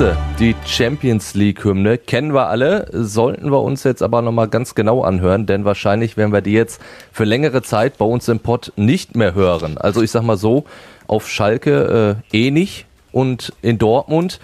[0.00, 1.98] Sie, die Champions League-Hymne.
[1.98, 6.32] Kennen wir alle, sollten wir uns jetzt aber nochmal ganz genau anhören, denn wahrscheinlich werden
[6.32, 6.80] wir die jetzt
[7.12, 9.76] für längere Zeit bei uns im Pod nicht mehr hören.
[9.76, 10.64] Also ich sag mal so,
[11.06, 14.40] auf Schalke äh, eh nicht und in Dortmund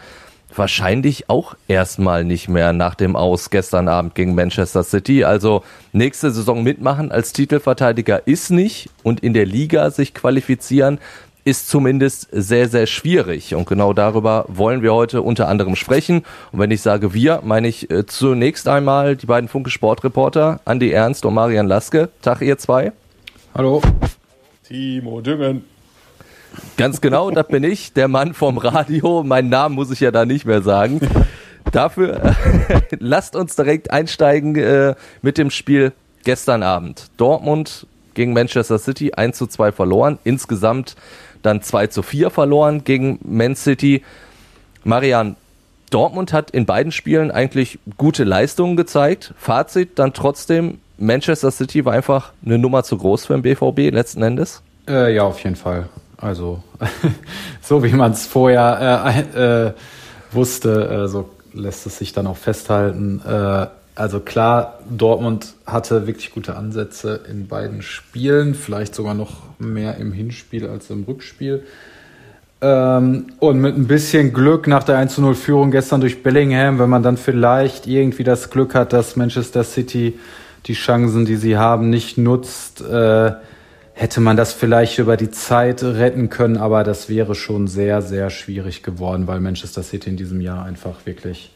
[0.54, 5.24] wahrscheinlich auch erstmal nicht mehr nach dem Aus gestern Abend gegen Manchester City.
[5.24, 10.98] Also nächste Saison mitmachen als Titelverteidiger ist nicht und in der Liga sich qualifizieren
[11.46, 13.54] ist zumindest sehr, sehr schwierig.
[13.54, 16.24] Und genau darüber wollen wir heute unter anderem sprechen.
[16.50, 20.90] Und wenn ich sage wir, meine ich äh, zunächst einmal die beiden Funke Sportreporter, Andi
[20.90, 22.08] Ernst und Marian Laske.
[22.20, 22.90] Tag, ihr zwei.
[23.54, 23.80] Hallo.
[24.64, 25.64] Timo Düngen.
[26.76, 29.22] Ganz genau, das bin ich, der Mann vom Radio.
[29.22, 31.00] Meinen Namen muss ich ja da nicht mehr sagen.
[31.70, 35.92] Dafür äh, lasst uns direkt einsteigen äh, mit dem Spiel
[36.24, 37.06] gestern Abend.
[37.18, 37.86] Dortmund
[38.16, 40.18] gegen Manchester City 1 zu 2 verloren.
[40.24, 40.96] Insgesamt
[41.42, 44.02] dann 2 zu 4 verloren gegen Man City.
[44.82, 45.36] Marian,
[45.90, 49.34] Dortmund hat in beiden Spielen eigentlich gute Leistungen gezeigt.
[49.36, 54.22] Fazit dann trotzdem, Manchester City war einfach eine Nummer zu groß für den BVB letzten
[54.22, 54.62] Endes?
[54.88, 55.88] Äh, ja, auf jeden Fall.
[56.16, 56.62] Also
[57.60, 59.72] so wie man es vorher äh, äh,
[60.32, 63.20] wusste, äh, so lässt es sich dann auch festhalten.
[63.96, 70.12] Also klar, Dortmund hatte wirklich gute Ansätze in beiden Spielen, vielleicht sogar noch mehr im
[70.12, 71.64] Hinspiel als im Rückspiel.
[72.60, 77.16] Ähm, und mit ein bisschen Glück nach der 1-0-Führung gestern durch Bellingham, wenn man dann
[77.16, 80.18] vielleicht irgendwie das Glück hat, dass Manchester City
[80.66, 83.32] die Chancen, die sie haben, nicht nutzt, äh,
[83.94, 88.28] hätte man das vielleicht über die Zeit retten können, aber das wäre schon sehr, sehr
[88.28, 91.54] schwierig geworden, weil Manchester City in diesem Jahr einfach wirklich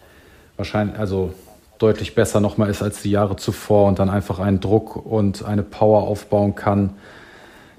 [0.57, 1.35] wahrscheinlich, also
[1.81, 5.63] deutlich besser nochmal ist als die Jahre zuvor und dann einfach einen Druck und eine
[5.63, 6.91] Power aufbauen kann,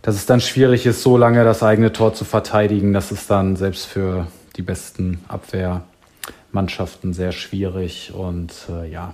[0.02, 2.94] dass es dann schwierig ist, so lange das eigene Tor zu verteidigen.
[2.94, 4.26] Das ist dann selbst für
[4.56, 8.12] die besten Abwehrmannschaften sehr schwierig.
[8.16, 9.14] Und äh, ja,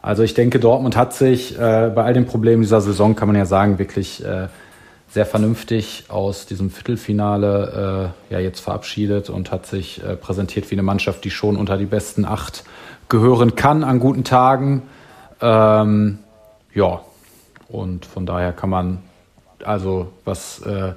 [0.00, 3.36] also ich denke, Dortmund hat sich äh, bei all den Problemen dieser Saison, kann man
[3.36, 4.48] ja sagen, wirklich äh,
[5.10, 10.76] sehr vernünftig aus diesem Viertelfinale äh, ja jetzt verabschiedet und hat sich äh, präsentiert wie
[10.76, 12.64] eine Mannschaft, die schon unter die besten acht
[13.08, 14.82] gehören kann an guten Tagen.
[15.40, 16.18] Ähm,
[16.74, 17.00] ja,
[17.68, 18.98] und von daher kann man
[19.64, 20.94] also was äh,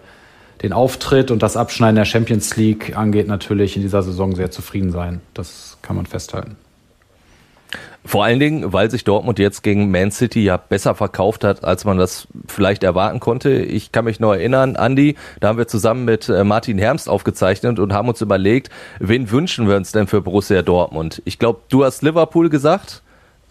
[0.62, 4.92] den Auftritt und das Abschneiden der Champions League angeht, natürlich in dieser Saison sehr zufrieden
[4.92, 5.22] sein.
[5.34, 6.58] Das kann man festhalten.
[8.06, 11.84] Vor allen Dingen, weil sich Dortmund jetzt gegen Man City ja besser verkauft hat, als
[11.84, 13.52] man das vielleicht erwarten konnte.
[13.52, 17.80] Ich kann mich noch erinnern, Andi, da haben wir zusammen mit äh, Martin Hermst aufgezeichnet
[17.80, 18.70] und haben uns überlegt,
[19.00, 21.22] wen wünschen wir uns denn für Borussia Dortmund?
[21.26, 23.02] Ich glaube, du hast Liverpool gesagt.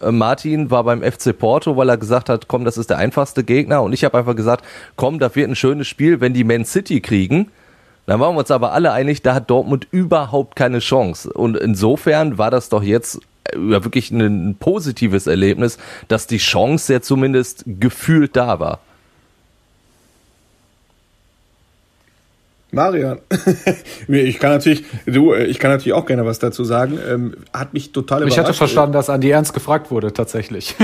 [0.01, 3.43] Äh, Martin war beim FC Porto, weil er gesagt hat, komm, das ist der einfachste
[3.43, 3.83] Gegner.
[3.83, 6.99] Und ich habe einfach gesagt, komm, das wird ein schönes Spiel, wenn die Man City
[7.01, 7.51] kriegen.
[8.07, 11.31] Dann waren wir uns aber alle einig, da hat Dortmund überhaupt keine Chance.
[11.31, 13.19] Und insofern war das doch jetzt
[13.53, 18.79] ja, wirklich ein positives Erlebnis, dass die Chance ja zumindest gefühlt da war.
[22.77, 23.17] Marian,
[24.07, 26.99] ich kann natürlich, du, ich kann natürlich auch gerne was dazu sagen.
[27.09, 28.37] Ähm, hat mich total überrascht.
[28.37, 30.75] Ich hatte verstanden, dass Andi ernst gefragt wurde, tatsächlich.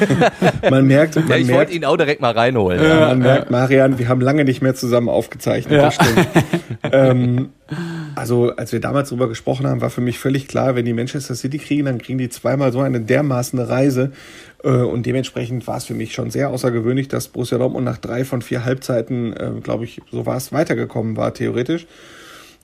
[0.70, 2.84] man merkt, man ja, ich wollte ihn auch direkt mal reinholen.
[2.84, 5.80] Äh, man merkt, Marian, wir haben lange nicht mehr zusammen aufgezeichnet.
[5.80, 6.92] Ja.
[6.92, 7.48] ähm,
[8.14, 11.34] also, als wir damals darüber gesprochen haben, war für mich völlig klar, wenn die Manchester
[11.34, 14.12] City kriegen, dann kriegen die zweimal so eine dermaßen Reise.
[14.62, 18.24] Äh, und dementsprechend war es für mich schon sehr außergewöhnlich, dass Borussia Dortmund nach drei
[18.24, 21.86] von vier Halbzeiten, äh, glaube ich, so war es, weitergekommen war, theoretisch.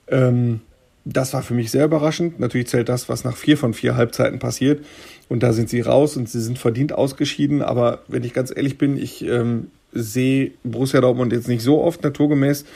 [0.08, 0.60] Ähm,
[1.04, 2.38] das war für mich sehr überraschend.
[2.38, 4.84] Natürlich zählt das, was nach vier von vier Halbzeiten passiert.
[5.28, 7.62] Und da sind sie raus und sie sind verdient ausgeschieden.
[7.62, 12.02] Aber wenn ich ganz ehrlich bin, ich ähm, sehe Borussia Dortmund jetzt nicht so oft
[12.02, 12.66] naturgemäß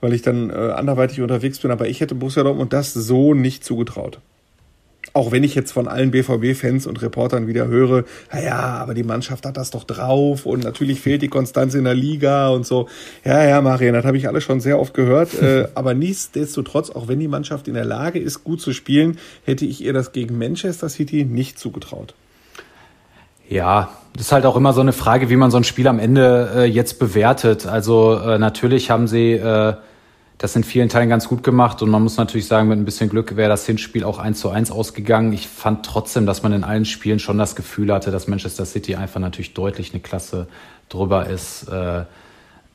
[0.00, 1.70] weil ich dann äh, anderweitig unterwegs bin.
[1.70, 4.20] Aber ich hätte Borussia Dortmund das so nicht zugetraut.
[5.16, 9.46] Auch wenn ich jetzt von allen BVB-Fans und Reportern wieder höre, naja, aber die Mannschaft
[9.46, 12.86] hat das doch drauf und natürlich fehlt die Konstanz in der Liga und so.
[13.24, 15.32] Ja, ja, Marian, das habe ich alle schon sehr oft gehört.
[15.40, 19.16] äh, aber nichtsdestotrotz, auch wenn die Mannschaft in der Lage ist, gut zu spielen,
[19.46, 22.12] hätte ich ihr das gegen Manchester City nicht zugetraut.
[23.48, 25.98] Ja, das ist halt auch immer so eine Frage, wie man so ein Spiel am
[25.98, 27.66] Ende äh, jetzt bewertet.
[27.66, 29.76] Also äh, natürlich haben sie äh,
[30.38, 33.08] das in vielen Teilen ganz gut gemacht und man muss natürlich sagen, mit ein bisschen
[33.08, 35.32] Glück wäre das Hinspiel auch 1 zu 1 ausgegangen.
[35.32, 38.96] Ich fand trotzdem, dass man in allen Spielen schon das Gefühl hatte, dass Manchester City
[38.96, 40.46] einfach natürlich deutlich eine Klasse
[40.90, 41.68] drüber ist.
[41.68, 42.02] Äh,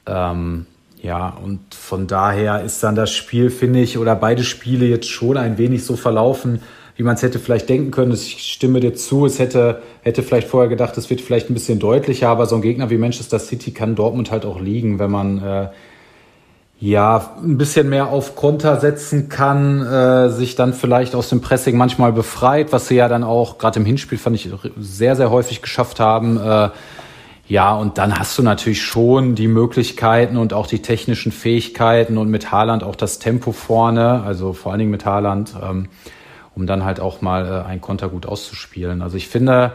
[0.07, 0.65] ähm,
[1.03, 5.37] ja, und von daher ist dann das Spiel, finde ich, oder beide Spiele jetzt schon
[5.37, 6.61] ein wenig so verlaufen,
[6.95, 8.11] wie man es hätte vielleicht denken können.
[8.11, 11.79] Ich stimme dir zu, es hätte, hätte vielleicht vorher gedacht, es wird vielleicht ein bisschen
[11.79, 15.43] deutlicher, aber so ein Gegner wie Manchester City kann Dortmund halt auch liegen, wenn man
[15.43, 15.67] äh,
[16.81, 21.77] ja ein bisschen mehr auf Konter setzen kann, äh, sich dann vielleicht aus dem Pressing
[21.77, 25.61] manchmal befreit, was sie ja dann auch gerade im Hinspiel fand ich sehr, sehr häufig
[25.61, 26.37] geschafft haben.
[26.37, 26.69] Äh,
[27.47, 32.29] ja, und dann hast du natürlich schon die Möglichkeiten und auch die technischen Fähigkeiten und
[32.29, 35.87] mit Haaland auch das Tempo vorne, also vor allen Dingen mit Haaland, ähm,
[36.55, 39.03] um dann halt auch mal äh, ein Konter gut auszuspielen.
[39.03, 39.73] Also ich finde,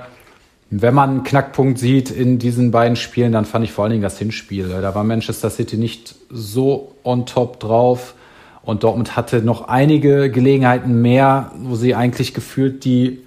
[0.71, 4.03] wenn man einen Knackpunkt sieht in diesen beiden Spielen, dann fand ich vor allen Dingen
[4.03, 4.69] das Hinspiel.
[4.69, 8.15] Da war Manchester City nicht so on top drauf.
[8.63, 13.21] Und Dortmund hatte noch einige Gelegenheiten mehr, wo sie eigentlich gefühlt die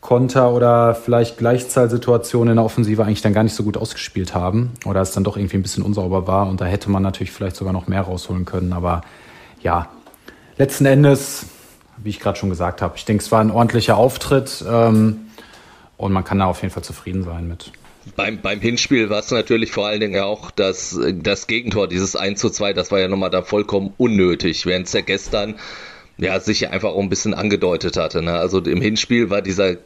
[0.00, 4.72] Konter oder vielleicht Gleichzahlsituationen in der Offensive eigentlich dann gar nicht so gut ausgespielt haben
[4.84, 7.54] oder es dann doch irgendwie ein bisschen unsauber war und da hätte man natürlich vielleicht
[7.54, 8.72] sogar noch mehr rausholen können.
[8.72, 9.02] Aber
[9.62, 9.90] ja,
[10.58, 11.46] letzten Endes,
[11.98, 15.20] wie ich gerade schon gesagt habe, ich denke, es war ein ordentlicher Auftritt ähm,
[16.02, 17.70] und man kann da auf jeden Fall zufrieden sein mit.
[18.16, 22.40] Beim, beim Hinspiel war es natürlich vor allen Dingen auch das, das Gegentor, dieses 1
[22.40, 25.54] zu 2, das war ja nochmal da vollkommen unnötig, während es ja gestern
[26.18, 28.20] ja, sich ja einfach auch ein bisschen angedeutet hatte.
[28.20, 28.32] Ne?
[28.32, 29.76] Also im Hinspiel war dieser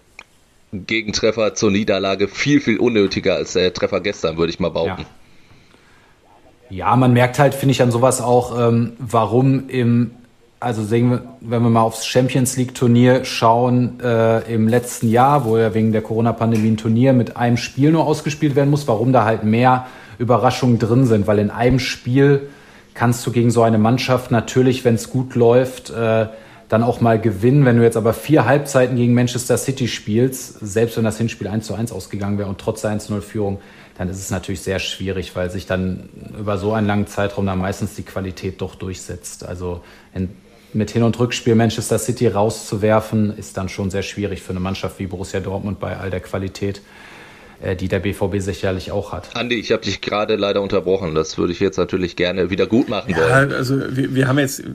[0.72, 5.04] Gegentreffer zur Niederlage viel, viel unnötiger als der Treffer gestern, würde ich mal behaupten.
[6.70, 6.88] Ja.
[6.88, 10.12] ja man merkt halt, finde ich, an sowas auch, ähm, warum im,
[10.58, 15.44] also sehen wir, wenn wir mal aufs Champions League Turnier schauen, äh, im letzten Jahr,
[15.44, 19.12] wo ja wegen der Corona-Pandemie ein Turnier mit einem Spiel nur ausgespielt werden muss, warum
[19.12, 19.87] da halt mehr
[20.19, 22.49] Überraschungen drin sind, weil in einem Spiel
[22.94, 26.26] kannst du gegen so eine Mannschaft natürlich, wenn es gut läuft, äh,
[26.69, 27.64] dann auch mal gewinnen.
[27.64, 31.67] Wenn du jetzt aber vier Halbzeiten gegen Manchester City spielst, selbst wenn das Hinspiel 1
[31.67, 33.61] zu 1 ausgegangen wäre und trotz der 1-0-Führung,
[33.99, 37.59] dann ist es natürlich sehr schwierig, weil sich dann über so einen langen Zeitraum dann
[37.59, 39.47] meistens die Qualität doch durchsetzt.
[39.47, 39.82] Also
[40.14, 40.31] in,
[40.72, 44.98] mit Hin- und Rückspiel Manchester City rauszuwerfen, ist dann schon sehr schwierig für eine Mannschaft
[44.98, 46.82] wie Borussia Dortmund bei all der Qualität
[47.62, 49.34] äh, die der BVB sicherlich auch hat.
[49.34, 51.14] Andi, ich habe dich gerade leider unterbrochen.
[51.14, 53.52] Das würde ich jetzt natürlich gerne wieder gut machen ja, wollen.
[53.52, 54.62] Also wir, wir haben jetzt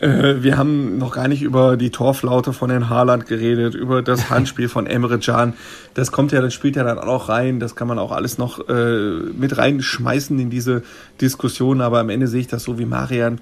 [0.00, 4.28] Äh, wir haben noch gar nicht über die Torflaute von Herrn Haaland geredet, über das
[4.30, 5.54] Handspiel von Emre Can.
[5.94, 7.60] Das kommt ja, das spielt ja dann auch rein.
[7.60, 10.82] Das kann man auch alles noch äh, mit reinschmeißen in diese
[11.20, 11.80] Diskussion.
[11.80, 13.40] Aber am Ende sehe ich das so wie Marian.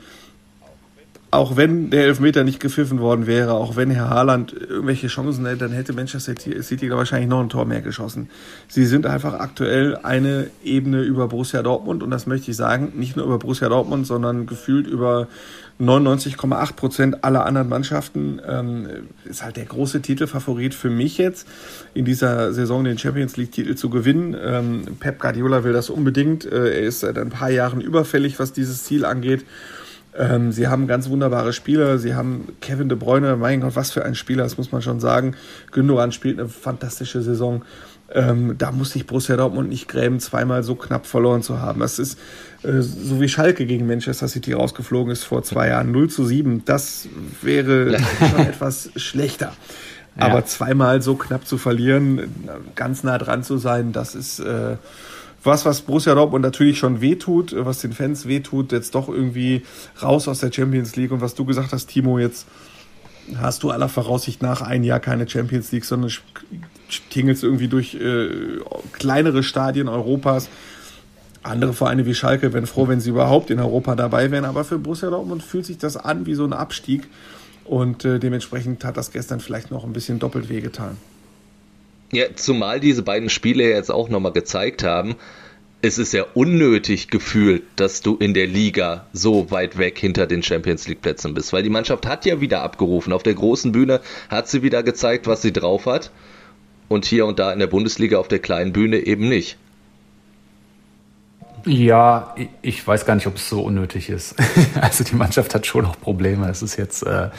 [1.32, 5.61] Auch wenn der Elfmeter nicht gepfiffen worden wäre, auch wenn Herr Haaland irgendwelche Chancen hätte,
[5.61, 8.29] dann hätte Manchester City wahrscheinlich noch ein Tor mehr geschossen.
[8.69, 13.17] Sie sind einfach aktuell eine Ebene über Borussia Dortmund und das möchte ich sagen, nicht
[13.17, 15.26] nur über Borussia Dortmund, sondern gefühlt über
[15.81, 18.87] 99,8 Prozent aller anderen Mannschaften ähm,
[19.25, 21.49] ist halt der große Titelfavorit für mich jetzt
[21.94, 24.37] in dieser Saison den Champions League Titel zu gewinnen.
[24.38, 26.44] Ähm, Pep Guardiola will das unbedingt.
[26.44, 29.46] Äh, er ist seit ein paar Jahren überfällig, was dieses Ziel angeht.
[30.17, 31.99] Ähm, sie haben ganz wunderbare Spieler.
[31.99, 35.00] Sie haben Kevin De Bruyne, mein Gott, was für ein Spieler, das muss man schon
[35.00, 35.35] sagen.
[35.70, 37.64] Gündogan spielt eine fantastische Saison.
[38.14, 41.81] Ähm, da muss sich Borussia Dortmund nicht grämen, zweimal so knapp verloren zu haben.
[41.81, 42.19] Das ist
[42.62, 46.64] äh, so wie Schalke gegen Manchester City rausgeflogen ist vor zwei Jahren, 0 zu 7.
[46.67, 47.09] Das
[47.41, 49.54] wäre schon etwas schlechter.
[50.16, 50.26] Ja.
[50.26, 52.35] Aber zweimal so knapp zu verlieren,
[52.75, 54.76] ganz nah dran zu sein, das ist äh,
[55.44, 59.62] was, was Borussia Dortmund natürlich schon wehtut, was den Fans wehtut, jetzt doch irgendwie
[60.02, 61.11] raus aus der Champions League.
[61.11, 62.46] Und was du gesagt hast, Timo, jetzt
[63.37, 66.12] hast du aller Voraussicht nach ein Jahr keine Champions League, sondern
[67.11, 68.28] tingelst irgendwie durch äh,
[68.92, 70.49] kleinere Stadien Europas.
[71.42, 74.44] Andere Vereine wie Schalke wären froh, wenn sie überhaupt in Europa dabei wären.
[74.44, 77.08] Aber für Borussia Dortmund fühlt sich das an wie so ein Abstieg.
[77.64, 80.96] Und äh, dementsprechend hat das gestern vielleicht noch ein bisschen doppelt wehgetan.
[82.12, 85.16] Ja, zumal diese beiden Spiele jetzt auch nochmal gezeigt haben,
[85.81, 90.42] es ist ja unnötig gefühlt, dass du in der Liga so weit weg hinter den
[90.42, 93.12] Champions League Plätzen bist, weil die Mannschaft hat ja wieder abgerufen.
[93.12, 96.12] Auf der großen Bühne hat sie wieder gezeigt, was sie drauf hat
[96.88, 99.57] und hier und da in der Bundesliga auf der kleinen Bühne eben nicht.
[101.64, 104.35] Ja, ich weiß gar nicht, ob es so unnötig ist.
[104.81, 106.49] also die Mannschaft hat schon noch Probleme.
[106.49, 107.31] Es ist jetzt äh,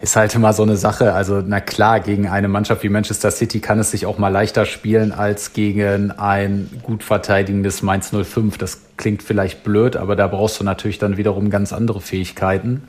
[0.00, 1.14] ist halt immer so eine Sache.
[1.14, 4.66] Also na klar, gegen eine Mannschaft wie Manchester City kann es sich auch mal leichter
[4.66, 8.58] spielen als gegen ein gut verteidigendes Mainz 05.
[8.58, 12.82] Das klingt vielleicht blöd, aber da brauchst du natürlich dann wiederum ganz andere Fähigkeiten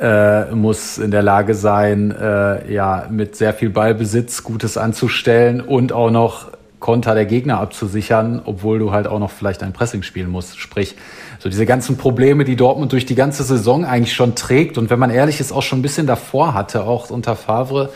[0.00, 5.92] äh, muss in der Lage sein, äh, ja, mit sehr viel Ballbesitz Gutes anzustellen und
[5.92, 6.48] auch noch
[6.84, 10.58] Konter der Gegner abzusichern, obwohl du halt auch noch vielleicht ein Pressing spielen musst.
[10.58, 10.96] Sprich,
[11.38, 14.98] so diese ganzen Probleme, die Dortmund durch die ganze Saison eigentlich schon trägt und wenn
[14.98, 17.88] man ehrlich ist, auch schon ein bisschen davor hatte, auch unter Favre,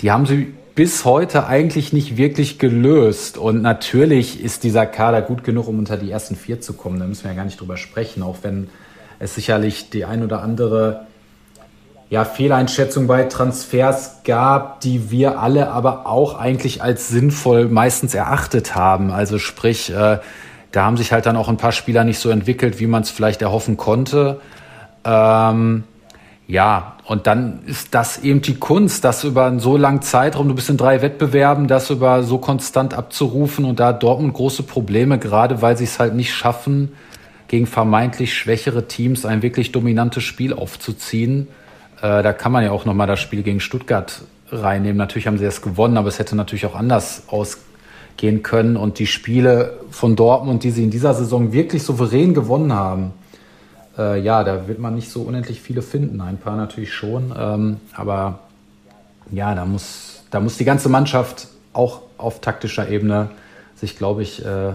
[0.00, 3.38] die haben sie bis heute eigentlich nicht wirklich gelöst.
[3.38, 6.98] Und natürlich ist dieser Kader gut genug, um unter die ersten vier zu kommen.
[6.98, 8.68] Da müssen wir ja gar nicht drüber sprechen, auch wenn
[9.20, 11.06] es sicherlich die ein oder andere
[12.10, 18.74] ja, Fehleinschätzung bei Transfers gab, die wir alle aber auch eigentlich als sinnvoll meistens erachtet
[18.74, 19.10] haben.
[19.10, 20.18] Also sprich, äh,
[20.72, 23.10] da haben sich halt dann auch ein paar Spieler nicht so entwickelt, wie man es
[23.10, 24.40] vielleicht erhoffen konnte.
[25.04, 25.84] Ähm,
[26.46, 30.54] ja, und dann ist das eben die Kunst, das über einen so langen Zeitraum, du
[30.54, 35.18] bist in drei Wettbewerben, das über so konstant abzurufen und da hat Dortmund große Probleme,
[35.18, 36.92] gerade weil sie es halt nicht schaffen,
[37.48, 41.48] gegen vermeintlich schwächere Teams ein wirklich dominantes Spiel aufzuziehen.
[42.00, 44.96] Äh, da kann man ja auch nochmal das Spiel gegen Stuttgart reinnehmen.
[44.96, 48.76] Natürlich haben sie es gewonnen, aber es hätte natürlich auch anders ausgehen können.
[48.76, 53.12] Und die Spiele von Dortmund, die sie in dieser Saison wirklich souverän gewonnen haben,
[53.98, 56.20] äh, ja, da wird man nicht so unendlich viele finden.
[56.20, 57.34] Ein paar natürlich schon.
[57.36, 58.40] Ähm, aber
[59.30, 63.30] ja, da muss, da muss die ganze Mannschaft auch auf taktischer Ebene
[63.76, 64.72] sich, glaube ich, äh,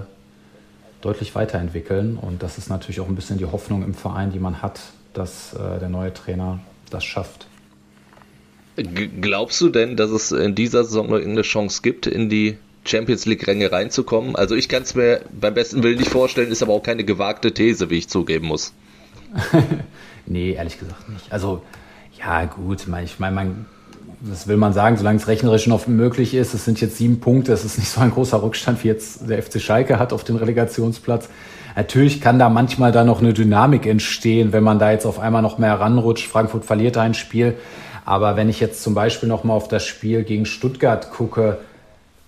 [1.01, 2.17] deutlich weiterentwickeln.
[2.17, 4.79] Und das ist natürlich auch ein bisschen die Hoffnung im Verein, die man hat,
[5.13, 6.59] dass äh, der neue Trainer
[6.93, 7.47] das schafft.
[8.75, 13.25] Glaubst du denn, dass es in dieser Saison noch irgendeine Chance gibt, in die Champions
[13.25, 14.35] League-Ränge reinzukommen?
[14.35, 17.53] Also ich kann es mir beim besten Willen nicht vorstellen, ist aber auch keine gewagte
[17.53, 18.73] These, wie ich zugeben muss.
[20.25, 21.31] nee, ehrlich gesagt nicht.
[21.31, 21.61] Also
[22.17, 23.65] ja gut, ich meine, man,
[24.21, 27.53] das will man sagen, solange es rechnerisch noch möglich ist, es sind jetzt sieben Punkte,
[27.53, 30.37] es ist nicht so ein großer Rückstand, wie jetzt der FC Schalke hat auf den
[30.37, 31.29] Relegationsplatz.
[31.75, 35.41] Natürlich kann da manchmal da noch eine Dynamik entstehen, wenn man da jetzt auf einmal
[35.41, 36.27] noch mehr ranrutscht.
[36.27, 37.55] Frankfurt verliert ein Spiel.
[38.05, 41.59] Aber wenn ich jetzt zum Beispiel noch mal auf das Spiel gegen Stuttgart gucke,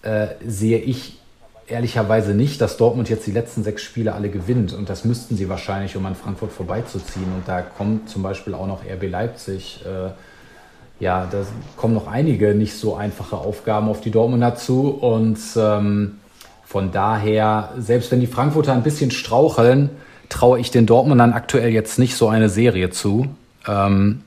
[0.02, 1.20] äh, sehe ich
[1.68, 4.74] ehrlicherweise nicht, dass Dortmund jetzt die letzten sechs Spiele alle gewinnt.
[4.74, 7.28] Und das müssten sie wahrscheinlich, um an Frankfurt vorbeizuziehen.
[7.36, 9.84] Und da kommt zum Beispiel auch noch RB Leipzig.
[9.86, 10.12] Äh,
[11.04, 14.90] ja, da kommen noch einige nicht so einfache Aufgaben auf die Dortmunder zu.
[14.90, 16.20] Und ähm,
[16.66, 19.92] von daher, selbst wenn die Frankfurter ein bisschen straucheln,
[20.30, 23.28] traue ich den Dortmundern aktuell jetzt nicht so eine Serie zu.
[23.68, 24.24] Ähm,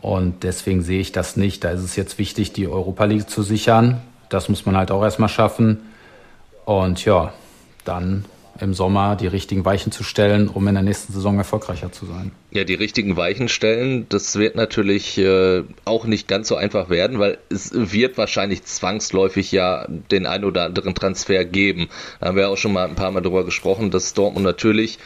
[0.00, 1.64] und deswegen sehe ich das nicht.
[1.64, 4.00] Da ist es jetzt wichtig, die Europa League zu sichern.
[4.28, 5.80] Das muss man halt auch erstmal schaffen.
[6.64, 7.32] Und ja,
[7.84, 8.26] dann
[8.60, 12.32] im Sommer die richtigen Weichen zu stellen, um in der nächsten Saison erfolgreicher zu sein.
[12.50, 17.18] Ja, die richtigen Weichen stellen, das wird natürlich äh, auch nicht ganz so einfach werden,
[17.18, 21.88] weil es wird wahrscheinlich zwangsläufig ja den ein oder anderen Transfer geben.
[22.20, 24.98] Da haben wir auch schon mal ein paar Mal drüber gesprochen, dass Dortmund natürlich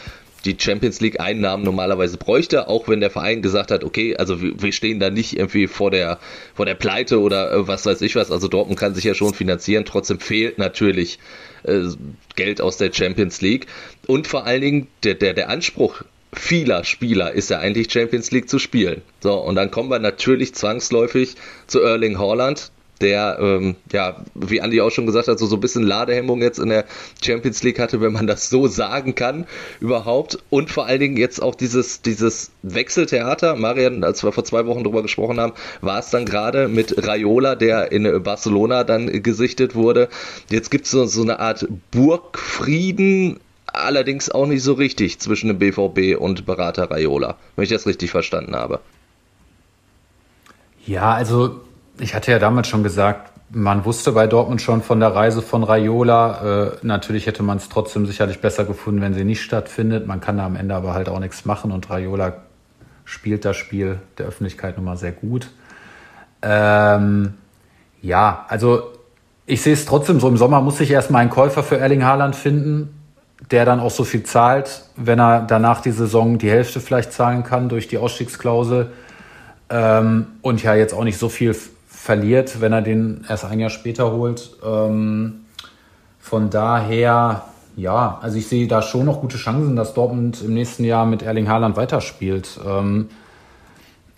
[0.45, 4.73] die Champions League Einnahmen normalerweise bräuchte, auch wenn der Verein gesagt hat, okay, also wir
[4.73, 6.19] stehen da nicht irgendwie vor der
[6.55, 9.35] vor der Pleite oder äh, was weiß ich was, also Dortmund kann sich ja schon
[9.35, 11.19] finanzieren, trotzdem fehlt natürlich
[11.65, 11.89] äh,
[12.37, 13.67] Geld aus der Champions League
[14.07, 16.03] und vor allen Dingen der der der Anspruch
[16.35, 19.03] vieler Spieler ist ja eigentlich Champions League zu spielen.
[19.21, 21.35] So, und dann kommen wir natürlich zwangsläufig
[21.67, 25.61] zu Erling Haaland, der, ähm, ja, wie Andi auch schon gesagt hat, so, so ein
[25.61, 26.85] bisschen Ladehemmung jetzt in der
[27.23, 29.47] Champions League hatte, wenn man das so sagen kann,
[29.81, 30.39] überhaupt.
[30.51, 33.57] Und vor allen Dingen jetzt auch dieses, dieses Wechseltheater.
[33.57, 37.57] Marian, als wir vor zwei Wochen drüber gesprochen haben, war es dann gerade mit Raiola,
[37.57, 40.09] der in Barcelona dann gesichtet wurde.
[40.49, 45.59] Jetzt gibt es so, so eine Art Burgfrieden, allerdings auch nicht so richtig zwischen dem
[45.59, 48.81] BVB und Berater Raiola, wenn ich das richtig verstanden habe.
[50.87, 51.61] Ja, also
[52.03, 55.63] ich hatte ja damals schon gesagt, man wusste bei Dortmund schon von der Reise von
[55.63, 56.73] Raiola.
[56.73, 60.07] Äh, natürlich hätte man es trotzdem sicherlich besser gefunden, wenn sie nicht stattfindet.
[60.07, 62.35] Man kann da am Ende aber halt auch nichts machen und Raiola
[63.05, 65.49] spielt das Spiel der Öffentlichkeit nun mal sehr gut.
[66.41, 67.35] Ähm,
[68.01, 68.93] ja, also
[69.47, 70.27] ich sehe es trotzdem so.
[70.27, 73.01] Im Sommer muss sich erstmal ein Käufer für Erling Haaland finden,
[73.53, 77.45] der dann auch so viel zahlt, wenn er danach die Saison die Hälfte vielleicht zahlen
[77.45, 78.91] kann durch die Ausstiegsklausel.
[79.71, 81.55] Ähm, und ja, jetzt auch nicht so viel
[82.03, 84.51] verliert, wenn er den erst ein Jahr später holt.
[84.65, 85.43] Ähm,
[86.19, 87.45] von daher,
[87.77, 91.23] ja, also ich sehe da schon noch gute Chancen, dass Dortmund im nächsten Jahr mit
[91.23, 92.59] Erling Haaland weiterspielt.
[92.67, 93.09] Ähm,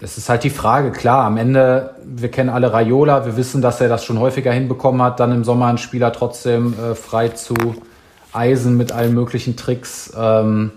[0.01, 3.83] es ist halt die Frage, klar, am Ende, wir kennen alle Raiola, wir wissen, dass
[3.83, 7.55] er das schon häufiger hinbekommen hat, dann im Sommer einen Spieler trotzdem äh, frei zu
[8.33, 10.11] eisen mit allen möglichen Tricks.
[10.17, 10.71] Ähm,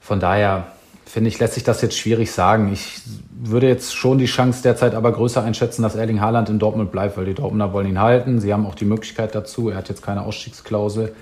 [0.00, 0.68] von daher,
[1.08, 2.72] finde ich, lässt sich das jetzt schwierig sagen.
[2.72, 3.00] Ich
[3.40, 7.16] würde jetzt schon die Chance derzeit aber größer einschätzen, dass Erling Haaland in Dortmund bleibt,
[7.16, 8.40] weil die Dortmunder wollen ihn halten.
[8.40, 9.70] Sie haben auch die Möglichkeit dazu.
[9.70, 11.14] Er hat jetzt keine Ausstiegsklausel.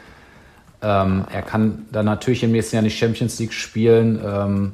[0.82, 4.72] Ähm, er kann dann natürlich im nächsten Jahr nicht Champions League spielen, ähm,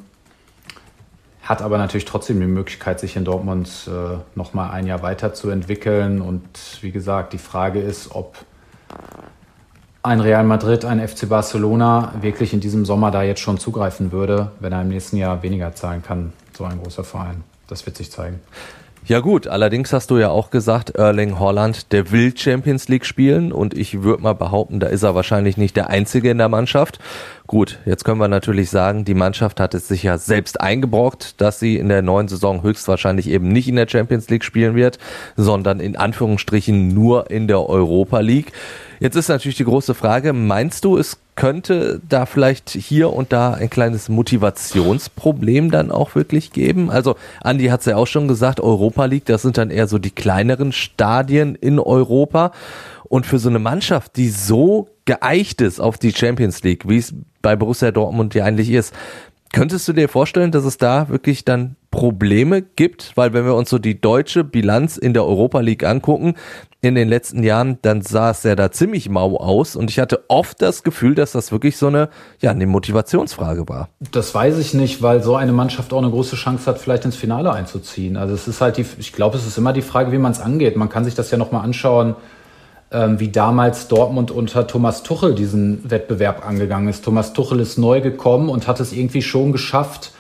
[1.43, 6.23] hat aber natürlich trotzdem die Möglichkeit, sich in Dortmund äh, noch mal ein Jahr weiterzuentwickeln.
[6.23, 6.43] Und
[6.81, 8.37] wie gesagt, die Frage ist, ob
[10.03, 14.51] ein Real Madrid, ein FC Barcelona wirklich in diesem Sommer da jetzt schon zugreifen würde,
[14.59, 17.45] wenn er im nächsten Jahr weniger zahlen kann, so ein großer Verein.
[17.69, 18.41] Das wird sich zeigen.
[19.05, 23.51] Ja gut, allerdings hast du ja auch gesagt, Erling Holland, der will Champions League spielen
[23.51, 27.01] und ich würde mal behaupten, da ist er wahrscheinlich nicht der Einzige in der Mannschaft.
[27.49, 31.59] Gut, jetzt können wir natürlich sagen, die Mannschaft hat es sich ja selbst eingebrockt, dass
[31.59, 34.99] sie in der neuen Saison höchstwahrscheinlich eben nicht in der Champions League spielen wird,
[35.37, 38.53] sondern in Anführungsstrichen nur in der Europa League.
[39.01, 43.55] Jetzt ist natürlich die große Frage, meinst du, es könnte da vielleicht hier und da
[43.55, 46.91] ein kleines Motivationsproblem dann auch wirklich geben?
[46.91, 49.99] Also Andi hat es ja auch schon gesagt, Europa League, das sind dann eher so
[49.99, 52.53] die kleineren Stadien in Europa.
[53.05, 57.15] Und für so eine Mannschaft, die so geeicht ist auf die Champions League, wie es
[57.41, 58.95] bei Borussia Dortmund ja eigentlich ist,
[59.53, 63.13] Könntest du dir vorstellen, dass es da wirklich dann Probleme gibt?
[63.17, 66.37] Weil wenn wir uns so die deutsche Bilanz in der Europa League angucken,
[66.81, 70.25] in den letzten Jahren, dann sah es ja da ziemlich mau aus und ich hatte
[70.29, 72.09] oft das Gefühl, dass das wirklich so eine,
[72.41, 73.91] ja, eine Motivationsfrage war.
[74.11, 77.17] Das weiß ich nicht, weil so eine Mannschaft auch eine große Chance hat, vielleicht ins
[77.17, 78.17] Finale einzuziehen.
[78.17, 80.41] Also es ist halt die, ich glaube, es ist immer die Frage, wie man es
[80.41, 80.77] angeht.
[80.77, 82.17] Man kann sich das ja nochmal anschauen
[82.93, 87.05] wie damals Dortmund unter Thomas Tuchel diesen Wettbewerb angegangen ist.
[87.05, 90.13] Thomas Tuchel ist neu gekommen und hat es irgendwie schon geschafft,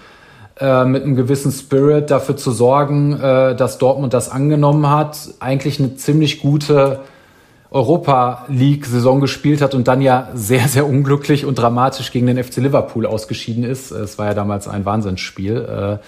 [0.60, 5.80] äh, mit einem gewissen Spirit dafür zu sorgen, äh, dass Dortmund das angenommen hat, eigentlich
[5.80, 7.00] eine ziemlich gute
[7.70, 12.58] Europa League-Saison gespielt hat und dann ja sehr, sehr unglücklich und dramatisch gegen den FC
[12.58, 13.90] Liverpool ausgeschieden ist.
[13.90, 15.56] Es war ja damals ein Wahnsinnsspiel.
[15.56, 16.04] Äh,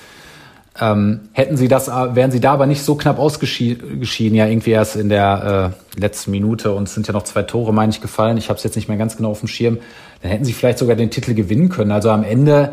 [0.81, 4.97] ähm, hätten sie das, wären sie da aber nicht so knapp ausgeschieden, ja irgendwie erst
[4.97, 8.37] in der äh, letzten Minute und es sind ja noch zwei Tore, meine ich, gefallen.
[8.39, 9.79] Ich habe es jetzt nicht mehr ganz genau auf dem Schirm.
[10.23, 11.93] Dann hätten sie vielleicht sogar den Titel gewinnen können.
[11.93, 12.73] Also am Ende,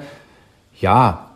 [0.79, 1.27] ja,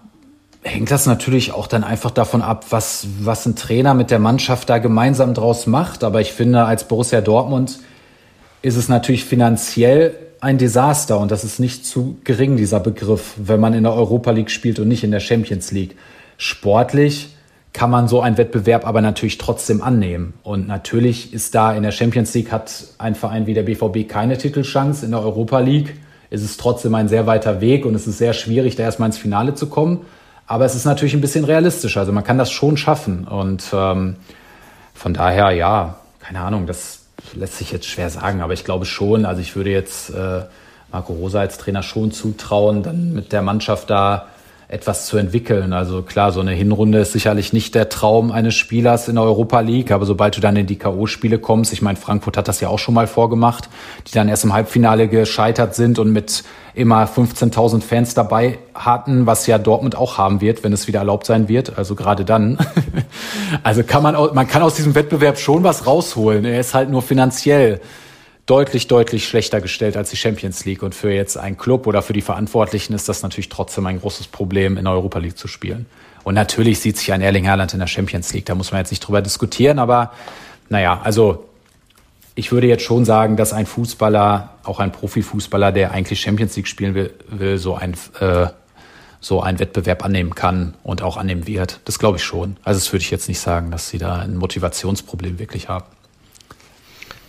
[0.63, 4.67] hängt das natürlich auch dann einfach davon ab, was, was ein Trainer mit der Mannschaft
[4.67, 6.03] da gemeinsam draus macht.
[6.03, 7.77] Aber ich finde, als Borussia Dortmund
[8.63, 13.59] ist es natürlich finanziell ein Desaster und das ist nicht zu gering, dieser Begriff, wenn
[13.59, 15.95] man in der Europa League spielt und nicht in der Champions League
[16.37, 17.35] sportlich
[17.75, 20.33] kann man so einen Wettbewerb aber natürlich trotzdem annehmen.
[20.43, 24.37] Und natürlich ist da in der Champions League hat ein Verein wie der BVB keine
[24.37, 25.05] Titelchance.
[25.05, 25.93] In der Europa League
[26.29, 29.17] ist es trotzdem ein sehr weiter Weg und es ist sehr schwierig, da erstmal ins
[29.17, 30.05] Finale zu kommen.
[30.47, 31.97] Aber es ist natürlich ein bisschen realistisch.
[31.97, 33.27] Also man kann das schon schaffen.
[33.27, 34.15] Und ähm,
[34.93, 37.01] von daher, ja, keine Ahnung, das
[37.33, 38.41] lässt sich jetzt schwer sagen.
[38.41, 40.43] Aber ich glaube schon, also ich würde jetzt äh,
[40.93, 44.27] Marco Rosa als Trainer schon zutrauen, dann mit der Mannschaft da
[44.67, 45.73] etwas zu entwickeln.
[45.73, 49.59] Also klar, so eine Hinrunde ist sicherlich nicht der Traum eines Spielers in der Europa
[49.59, 52.69] League, aber sobald du dann in die K.O.-Spiele kommst, ich meine, Frankfurt hat das ja
[52.69, 53.69] auch schon mal vorgemacht,
[54.07, 59.47] die dann erst im Halbfinale gescheitert sind und mit immer 15.000 Fans dabei hatten, was
[59.47, 61.77] ja Dortmund auch haben wird, wenn es wieder erlaubt sein wird.
[61.77, 62.57] Also gerade dann.
[63.63, 66.43] also kann man, man kann aus diesem Wettbewerb schon was rausholen.
[66.43, 67.79] Er ist halt nur finanziell
[68.45, 70.83] deutlich, deutlich schlechter gestellt als die Champions League.
[70.83, 74.27] Und für jetzt einen Club oder für die Verantwortlichen ist das natürlich trotzdem ein großes
[74.27, 75.85] Problem, in der Europa League zu spielen.
[76.23, 78.45] Und natürlich sieht sich ein Erling Haaland in der Champions League.
[78.45, 79.79] Da muss man jetzt nicht drüber diskutieren.
[79.79, 80.11] Aber
[80.69, 81.47] naja, also
[82.33, 86.67] ich würde jetzt schon sagen, dass ein Fußballer, auch ein Profifußballer, der eigentlich Champions League
[86.67, 88.47] spielen will, will so ein äh,
[89.21, 91.79] so einen Wettbewerb annehmen kann und auch annehmen wird.
[91.85, 92.57] Das glaube ich schon.
[92.63, 95.85] Also das würde ich jetzt nicht sagen, dass sie da ein Motivationsproblem wirklich haben.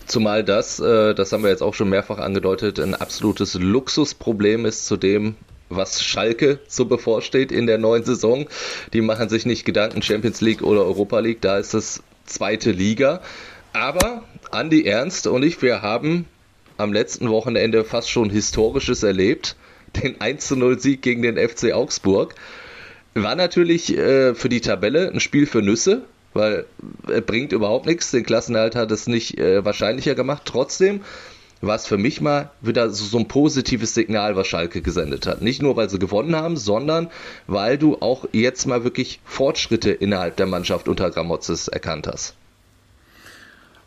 [0.07, 4.87] Zumal das, äh, das haben wir jetzt auch schon mehrfach angedeutet, ein absolutes Luxusproblem ist
[4.87, 5.35] zu dem,
[5.69, 8.47] was Schalke so bevorsteht in der neuen Saison.
[8.93, 13.21] Die machen sich nicht Gedanken Champions League oder Europa League, da ist es zweite Liga.
[13.73, 16.27] Aber Andi Ernst und ich, wir haben
[16.77, 19.57] am letzten Wochenende fast schon Historisches erlebt.
[20.03, 22.35] Den 1-0 Sieg gegen den FC Augsburg.
[23.15, 26.03] War natürlich äh, für die Tabelle ein Spiel für Nüsse,
[26.37, 26.67] weil
[27.09, 28.11] er bringt überhaupt nichts.
[28.11, 30.43] Den Klassenerhalt hat es nicht äh, wahrscheinlicher gemacht.
[30.45, 31.01] Trotzdem
[31.61, 35.43] war es für mich mal wieder so, so, ein positives Signal, was Schalke gesendet hat.
[35.43, 37.09] Nicht nur, weil sie gewonnen haben, sondern
[37.47, 42.35] weil du auch jetzt mal wirklich Fortschritte innerhalb der Mannschaft unter Gramozis erkannt hast.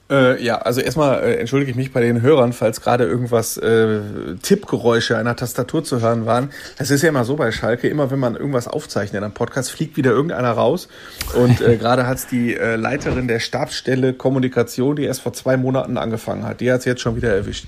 [0.09, 3.99] Äh, ja, also erstmal äh, entschuldige ich mich bei den Hörern, falls gerade irgendwas äh,
[4.41, 6.49] Tippgeräusche einer Tastatur zu hören waren.
[6.77, 9.97] Es ist ja immer so bei Schalke, immer wenn man irgendwas aufzeichnet am Podcast, fliegt
[9.97, 10.87] wieder irgendeiner raus.
[11.35, 15.97] Und äh, gerade hat's die äh, Leiterin der Stabsstelle Kommunikation, die erst vor zwei Monaten
[15.97, 17.65] angefangen hat, die hat's jetzt schon wieder erwischt.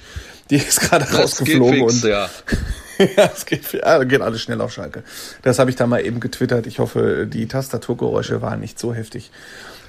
[0.50, 2.28] Die ist gerade rausgeflogen fix, und ja.
[3.18, 5.04] ja, es geht, ja, geht alles schnell auf Schalke.
[5.44, 6.66] Das habe ich da mal eben getwittert.
[6.66, 9.32] Ich hoffe, die Tastaturgeräusche waren nicht so heftig.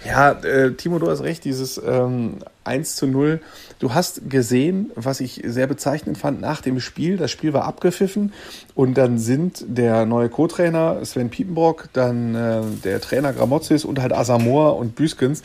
[0.04, 3.40] Ja, äh, Timo, du hast recht, dieses ähm, 1 zu 0.
[3.78, 7.16] Du hast gesehen, was ich sehr bezeichnend fand nach dem Spiel.
[7.16, 8.32] Das Spiel war abgepfiffen
[8.74, 14.12] und dann sind der neue Co-Trainer Sven Piepenbrock, dann äh, der Trainer Gramozis und halt
[14.12, 15.42] Asamoah und Büskens,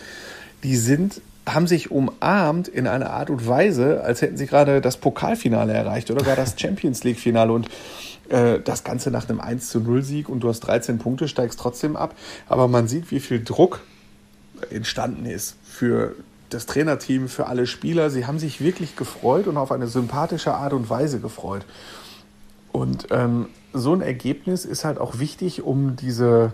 [0.64, 4.98] die sind haben sich umarmt in einer Art und Weise, als hätten sie gerade das
[4.98, 7.54] Pokalfinale erreicht oder gar das Champions League-Finale.
[7.54, 7.70] Und
[8.28, 11.58] äh, das Ganze nach einem 1 zu 0 Sieg und du hast 13 Punkte, steigst
[11.58, 12.16] trotzdem ab.
[12.50, 13.80] Aber man sieht, wie viel Druck
[14.70, 16.16] entstanden ist für
[16.50, 18.10] das Trainerteam, für alle Spieler.
[18.10, 21.66] Sie haben sich wirklich gefreut und auf eine sympathische Art und Weise gefreut.
[22.72, 26.54] Und ähm, so ein Ergebnis ist halt auch wichtig, um diese,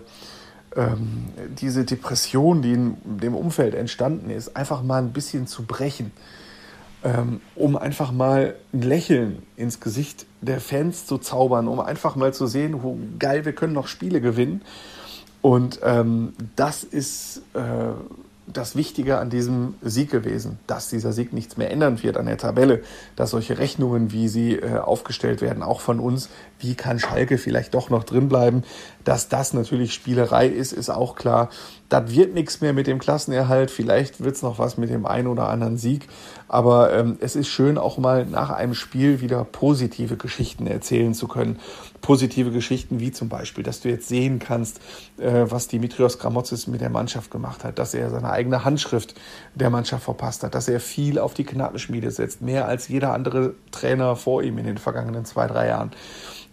[0.74, 1.26] ähm,
[1.60, 6.12] diese Depression, die in dem Umfeld entstanden ist, einfach mal ein bisschen zu brechen.
[7.04, 12.32] Ähm, um einfach mal ein Lächeln ins Gesicht der Fans zu zaubern, um einfach mal
[12.32, 14.62] zu sehen, wo geil, wir können noch Spiele gewinnen.
[15.44, 17.60] Und ähm, das ist äh,
[18.46, 22.38] das Wichtige an diesem Sieg gewesen, dass dieser Sieg nichts mehr ändern wird an der
[22.38, 22.82] Tabelle,
[23.14, 26.30] dass solche Rechnungen, wie sie äh, aufgestellt werden, auch von uns,
[26.60, 28.62] wie kann Schalke vielleicht doch noch drin bleiben,
[29.04, 31.50] dass das natürlich Spielerei ist, ist auch klar.
[31.90, 35.28] Das wird nichts mehr mit dem Klassenerhalt, vielleicht wird es noch was mit dem einen
[35.28, 36.08] oder anderen Sieg,
[36.54, 41.26] aber ähm, es ist schön, auch mal nach einem Spiel wieder positive Geschichten erzählen zu
[41.26, 41.58] können.
[42.00, 44.80] Positive Geschichten wie zum Beispiel, dass du jetzt sehen kannst,
[45.18, 49.16] äh, was Dimitrios Gramotzis mit der Mannschaft gemacht hat, dass er seine eigene Handschrift
[49.56, 53.54] der Mannschaft verpasst hat, dass er viel auf die Knappenschmiede setzt, mehr als jeder andere
[53.72, 55.90] Trainer vor ihm in den vergangenen zwei, drei Jahren.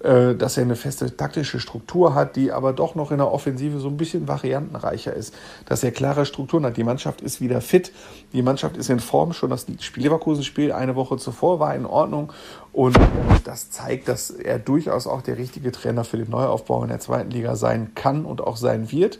[0.04, 3.80] Äh, dass er eine feste taktische Struktur hat, die aber doch noch in der Offensive
[3.80, 5.34] so ein bisschen variantenreicher ist.
[5.66, 6.78] Dass er klare Strukturen hat.
[6.78, 7.92] Die Mannschaft ist wieder fit,
[8.34, 9.34] die Mannschaft ist in Form.
[9.34, 12.34] Schon das Spiel Leverkusen-Spiel eine Woche zuvor war in Ordnung.
[12.74, 12.98] Und
[13.44, 17.30] das zeigt, dass er durchaus auch der richtige Trainer für den Neuaufbau in der zweiten
[17.30, 19.20] Liga sein kann und auch sein wird.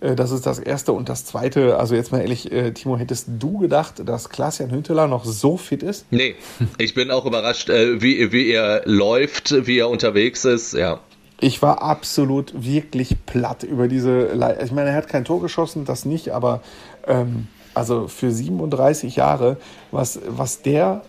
[0.00, 0.92] Äh, das ist das Erste.
[0.92, 5.06] Und das Zweite, also jetzt mal ehrlich, äh, Timo, hättest du gedacht, dass Klaas-Jan Hünteler
[5.06, 6.06] noch so fit ist?
[6.10, 6.34] Nee,
[6.78, 11.00] ich bin auch überrascht, äh, wie, wie er läuft, wie er unterwegs ist, ja.
[11.42, 14.34] Ich war absolut wirklich platt über diese.
[14.34, 16.60] Le ich meine, er hat kein Tor geschossen, das nicht, aber
[17.06, 19.56] ähm, also für 37 Jahre,
[19.90, 21.02] was, was der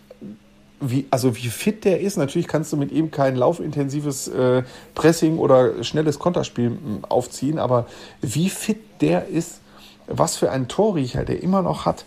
[0.81, 2.17] wie, also wie fit der ist.
[2.17, 4.63] Natürlich kannst du mit ihm kein laufintensives äh,
[4.95, 7.85] Pressing oder schnelles Konterspiel hm, aufziehen, aber
[8.21, 9.61] wie fit der ist,
[10.07, 12.03] was für ein Torriecher der immer noch hat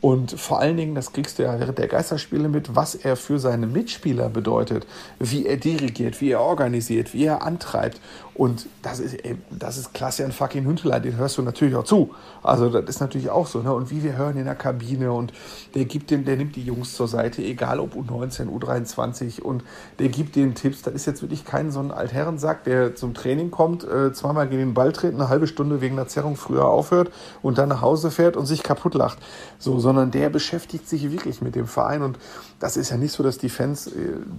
[0.00, 3.38] und vor allen Dingen, das kriegst du ja während der Geisterspiele mit, was er für
[3.38, 4.86] seine Mitspieler bedeutet,
[5.18, 8.00] wie er dirigiert, wie er organisiert, wie er antreibt.
[8.36, 12.10] Und das ist, ey, das ist Klassian fucking Hünteler, den hörst du natürlich auch zu.
[12.42, 13.62] Also das ist natürlich auch so.
[13.62, 13.72] Ne?
[13.72, 15.32] Und wie wir hören in der Kabine und
[15.74, 19.64] der gibt den, der nimmt die Jungs zur Seite, egal ob U19, U23 und
[19.98, 20.82] der gibt denen Tipps.
[20.82, 24.60] Das ist jetzt wirklich kein so ein Altherrensack, der zum Training kommt, äh, zweimal gegen
[24.60, 28.10] den Ball tritt, eine halbe Stunde wegen der Zerrung früher aufhört und dann nach Hause
[28.10, 29.18] fährt und sich kaputt lacht.
[29.58, 32.18] So, sondern der beschäftigt sich wirklich mit dem Verein und
[32.60, 33.92] das ist ja nicht so, dass die Fans äh,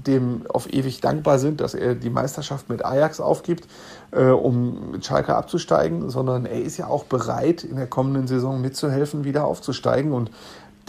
[0.05, 3.67] dem auf ewig dankbar sind, dass er die Meisterschaft mit Ajax aufgibt,
[4.11, 8.61] äh, um mit Schalke abzusteigen, sondern er ist ja auch bereit, in der kommenden Saison
[8.61, 10.31] mitzuhelfen, wieder aufzusteigen und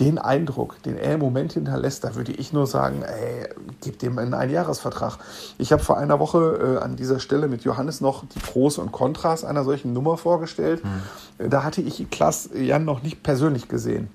[0.01, 3.49] den Eindruck, den er im Moment hinterlässt, da würde ich nur sagen, ey,
[3.81, 5.19] gib dem einen Einjahresvertrag.
[5.59, 8.93] Ich habe vor einer Woche äh, an dieser Stelle mit Johannes noch die Pros und
[8.93, 10.83] Kontras einer solchen Nummer vorgestellt.
[10.85, 11.51] Mhm.
[11.51, 14.09] Da hatte ich Klaas Jan noch nicht persönlich gesehen.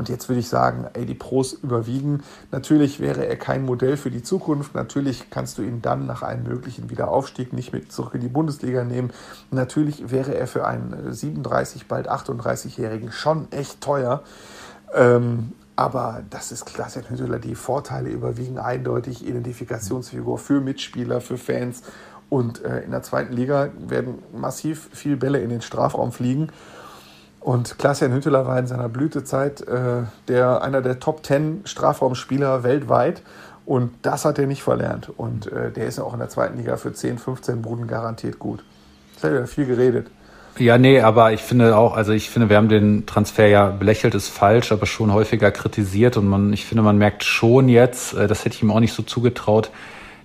[0.00, 2.22] Und jetzt würde ich sagen, ey, die Pros überwiegen.
[2.52, 4.74] Natürlich wäre er kein Modell für die Zukunft.
[4.74, 8.82] Natürlich kannst du ihn dann nach einem möglichen Wiederaufstieg nicht mit zurück in die Bundesliga
[8.82, 9.10] nehmen.
[9.50, 14.22] Natürlich wäre er für einen 37, bald 38-Jährigen schon echt teuer.
[14.94, 17.38] Ähm, aber das ist Klaas-Jan Hünteler.
[17.38, 19.28] Die Vorteile überwiegen eindeutig.
[19.28, 21.82] Identifikationsfigur für Mitspieler, für Fans.
[22.30, 26.48] Und äh, in der zweiten Liga werden massiv viel Bälle in den Strafraum fliegen.
[27.40, 33.22] Und Klaas-Jan Hünteler war in seiner Blütezeit äh, der, einer der Top Ten Strafraumspieler weltweit.
[33.64, 35.10] Und das hat er nicht verlernt.
[35.16, 38.38] Und äh, der ist ja auch in der zweiten Liga für 10, 15 Buden garantiert
[38.38, 38.62] gut.
[39.16, 40.08] Ich habe ja viel geredet.
[40.58, 44.14] Ja, nee, aber ich finde auch, also ich finde, wir haben den Transfer ja belächelt,
[44.14, 46.16] ist falsch, aber schon häufiger kritisiert.
[46.16, 48.92] Und man, ich finde, man merkt schon jetzt, äh, das hätte ich ihm auch nicht
[48.92, 49.70] so zugetraut,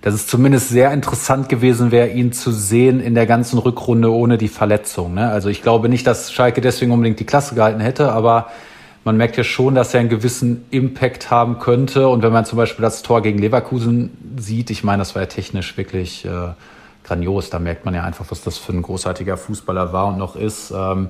[0.06, 4.38] dass es zumindest sehr interessant gewesen wäre, ihn zu sehen in der ganzen Rückrunde ohne
[4.38, 5.14] die Verletzung.
[5.14, 5.28] Ne?
[5.28, 8.46] Also ich glaube nicht, dass Schalke deswegen unbedingt die Klasse gehalten hätte, aber
[9.02, 12.06] man merkt ja schon, dass er einen gewissen Impact haben könnte.
[12.06, 15.26] Und wenn man zum Beispiel das Tor gegen Leverkusen sieht, ich meine, das war ja
[15.26, 16.50] technisch wirklich äh,
[17.02, 17.50] grandios.
[17.50, 20.70] Da merkt man ja einfach, was das für ein großartiger Fußballer war und noch ist.
[20.70, 21.08] Ähm,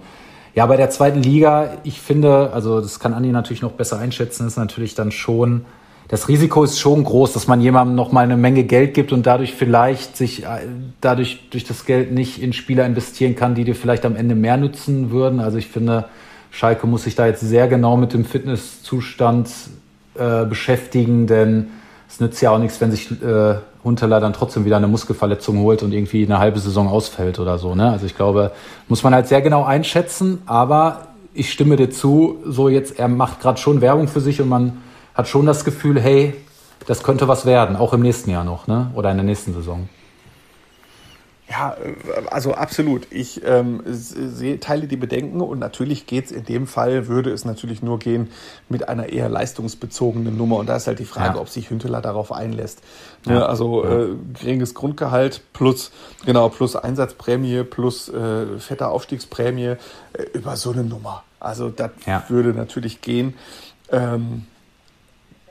[0.55, 4.47] ja, bei der zweiten Liga, ich finde, also das kann Andi natürlich noch besser einschätzen,
[4.47, 5.67] ist natürlich dann schon
[6.09, 9.27] das Risiko ist schon groß, dass man jemandem noch mal eine Menge Geld gibt und
[9.27, 10.67] dadurch vielleicht sich äh,
[11.01, 14.57] dadurch durch das Geld nicht in Spieler investieren kann, die dir vielleicht am Ende mehr
[14.57, 15.41] nützen würden.
[15.41, 16.05] Also ich finde,
[16.51, 19.51] Schalke muss sich da jetzt sehr genau mit dem Fitnesszustand
[20.15, 21.69] äh, beschäftigen, denn
[22.09, 25.83] es nützt ja auch nichts, wenn sich äh, Hunterler dann trotzdem wieder eine Muskelverletzung holt
[25.83, 27.75] und irgendwie eine halbe Saison ausfällt oder so.
[27.75, 27.91] Ne?
[27.91, 28.53] Also ich glaube,
[28.89, 33.41] muss man halt sehr genau einschätzen, aber ich stimme dir zu, so jetzt, er macht
[33.41, 34.79] gerade schon Werbung für sich und man
[35.17, 36.35] hat schon das Gefühl, hey,
[36.87, 38.91] das könnte was werden, auch im nächsten Jahr noch, ne?
[38.95, 39.89] Oder in der nächsten Saison.
[41.49, 43.07] Ja, äh, also absolut.
[43.11, 47.45] Ich ähm, sehe, teile die Bedenken und natürlich geht es in dem Fall, würde es
[47.45, 48.29] natürlich nur gehen
[48.69, 50.57] mit einer eher leistungsbezogenen Nummer.
[50.57, 51.41] Und da ist halt die Frage, ja.
[51.41, 52.83] ob sich Hünteler darauf einlässt.
[53.27, 53.35] Ja.
[53.35, 54.03] Ja, also ja.
[54.03, 55.93] Äh, geringes Grundgehalt plus,
[56.27, 59.77] genau, plus Einsatzprämie plus äh, fette Aufstiegsprämie
[60.13, 61.23] äh, über so eine Nummer.
[61.41, 61.91] Also das
[62.29, 63.35] würde natürlich gehen.
[63.91, 64.47] Ähm,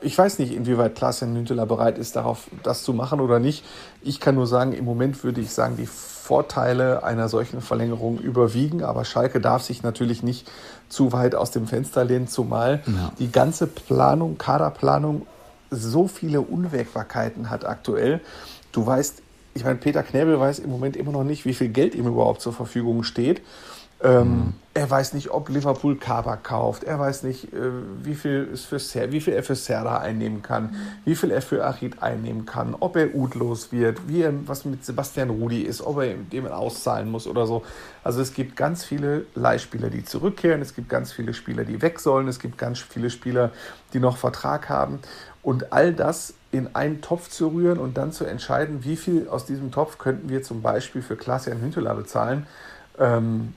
[0.02, 3.64] ich weiß nicht, inwieweit Klaas-Jan Hünteler bereit ist, darauf das zu machen oder nicht.
[4.02, 8.82] Ich kann nur sagen, im Moment würde ich sagen, die Vorteile einer solchen Verlängerung überwiegen,
[8.82, 10.50] aber Schalke darf sich natürlich nicht
[10.88, 13.12] zu weit aus dem Fenster lehnen, zumal ja.
[13.18, 15.26] die ganze Planung, Kaderplanung
[15.70, 18.20] so viele Unwägbarkeiten hat aktuell.
[18.72, 19.22] Du weißt,
[19.54, 22.42] ich meine, Peter Knäbel weiß im Moment immer noch nicht, wie viel Geld ihm überhaupt
[22.42, 23.40] zur Verfügung steht.
[24.02, 24.54] Ähm, mhm.
[24.76, 26.84] Er weiß nicht, ob Liverpool Kaba kauft.
[26.84, 27.70] Er weiß nicht, äh,
[28.02, 31.40] wie, viel es für Ser wie viel er für Serra einnehmen kann, wie viel er
[31.40, 35.80] für Achid einnehmen kann, ob er utlos wird, wie er, was mit Sebastian Rudi ist,
[35.80, 37.64] ob er dem auszahlen muss oder so.
[38.04, 40.60] Also es gibt ganz viele Leihspieler, die zurückkehren.
[40.60, 42.28] Es gibt ganz viele Spieler, die weg sollen.
[42.28, 43.52] Es gibt ganz viele Spieler,
[43.94, 44.98] die noch Vertrag haben.
[45.42, 49.46] Und all das in einen Topf zu rühren und dann zu entscheiden, wie viel aus
[49.46, 52.46] diesem Topf könnten wir zum Beispiel für Klaas-Jan Hünteler bezahlen.
[52.98, 53.54] Ähm,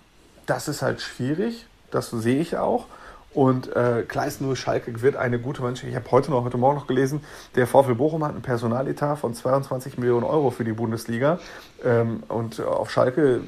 [0.49, 2.85] das ist halt schwierig, das sehe ich auch.
[3.31, 5.88] Und äh, klar ist nur, Schalke wird eine gute Mannschaft.
[5.88, 7.21] Ich habe heute noch, heute Morgen noch gelesen,
[7.55, 11.39] der VfL Bochum hat einen Personaletat von 22 Millionen Euro für die Bundesliga.
[11.83, 13.41] Ähm, und auf Schalke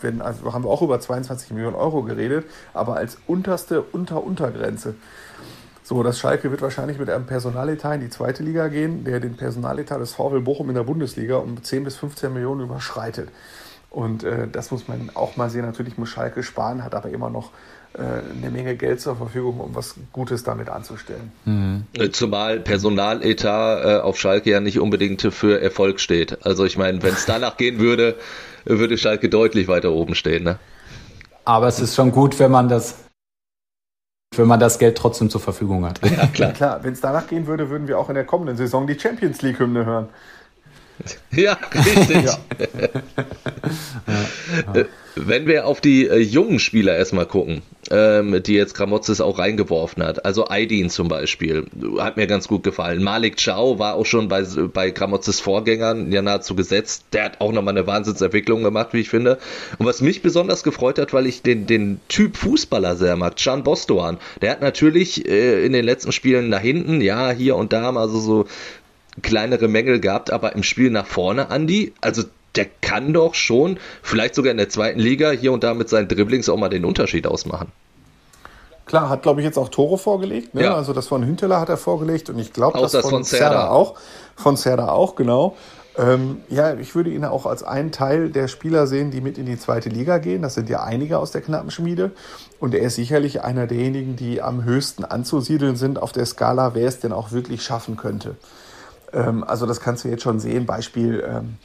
[0.00, 4.94] wenn, also haben wir auch über 22 Millionen Euro geredet, aber als unterste Unter-Untergrenze.
[5.82, 9.36] So, das Schalke wird wahrscheinlich mit einem Personaletat in die zweite Liga gehen, der den
[9.36, 13.30] Personaletat des VfL Bochum in der Bundesliga um 10 bis 15 Millionen überschreitet.
[13.90, 15.64] Und äh, das muss man auch mal sehen.
[15.64, 17.50] Natürlich muss Schalke sparen, hat aber immer noch
[17.94, 21.32] äh, eine Menge Geld zur Verfügung, um was Gutes damit anzustellen.
[21.44, 21.84] Mhm.
[22.12, 26.44] Zumal Personaletat äh, auf Schalke ja nicht unbedingt für Erfolg steht.
[26.44, 28.16] Also ich meine, wenn es danach gehen würde,
[28.66, 30.44] würde Schalke deutlich weiter oben stehen.
[30.44, 30.58] Ne?
[31.44, 32.96] Aber es ist schon gut, wenn man das
[34.36, 36.00] wenn man das Geld trotzdem zur Verfügung hat.
[36.04, 36.52] Ja, klar.
[36.52, 36.84] klar.
[36.84, 39.86] Wenn es danach gehen würde, würden wir auch in der kommenden Saison die Champions League-Hymne
[39.86, 40.08] hören.
[41.30, 42.24] Ja, richtig.
[42.24, 42.38] ja.
[44.74, 44.84] ja.
[45.26, 50.02] Wenn wir auf die äh, jungen Spieler erstmal gucken, ähm, die jetzt Kramotzes auch reingeworfen
[50.02, 51.66] hat, also Aydin zum Beispiel,
[51.98, 53.02] hat mir ganz gut gefallen.
[53.02, 57.06] Malik Chow war auch schon bei, bei Kramotzes Vorgängern ja nahezu gesetzt.
[57.12, 59.38] Der hat auch nochmal eine Wahnsinnsentwicklung gemacht, wie ich finde.
[59.78, 63.64] Und was mich besonders gefreut hat, weil ich den, den Typ Fußballer sehr mag, Can
[63.64, 67.90] Bostoan, der hat natürlich äh, in den letzten Spielen nach hinten, ja, hier und da
[67.90, 68.46] mal so, so
[69.22, 72.22] kleinere Mängel gehabt, aber im Spiel nach vorne, Andi, also
[72.56, 76.08] der kann doch schon, vielleicht sogar in der zweiten Liga, hier und da mit seinen
[76.08, 77.72] Dribblings auch mal den Unterschied ausmachen.
[78.86, 80.54] Klar, hat glaube ich jetzt auch Tore vorgelegt.
[80.54, 80.64] Ne?
[80.64, 80.74] Ja.
[80.74, 83.94] Also das von Hünteler hat er vorgelegt und ich glaube das, das von, Serda auch.
[84.34, 85.56] Von Serda auch, genau.
[85.98, 89.46] Ähm, ja, ich würde ihn auch als einen Teil der Spieler sehen, die mit in
[89.46, 90.42] die zweite Liga gehen.
[90.42, 92.12] Das sind ja einige aus der knappen Schmiede.
[92.60, 96.86] Und er ist sicherlich einer derjenigen, die am höchsten anzusiedeln sind auf der Skala, wer
[96.86, 98.36] es denn auch wirklich schaffen könnte.
[99.12, 100.66] Ähm, also das kannst du jetzt schon sehen.
[100.66, 101.56] Beispiel ähm,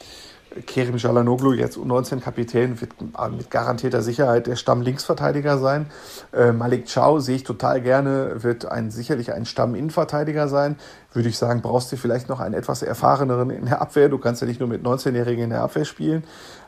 [0.66, 5.86] Kerim Jalanoglu, jetzt U19-Kapitän, wird mit garantierter Sicherheit der Stamm-Linksverteidiger sein.
[6.32, 10.76] Äh, Malik Chow sehe ich total gerne, wird ein, sicherlich ein Stamm-Innenverteidiger sein.
[11.12, 14.08] Würde ich sagen, brauchst du vielleicht noch einen etwas erfahreneren in der Abwehr.
[14.08, 16.24] Du kannst ja nicht nur mit 19-Jährigen in der Abwehr spielen.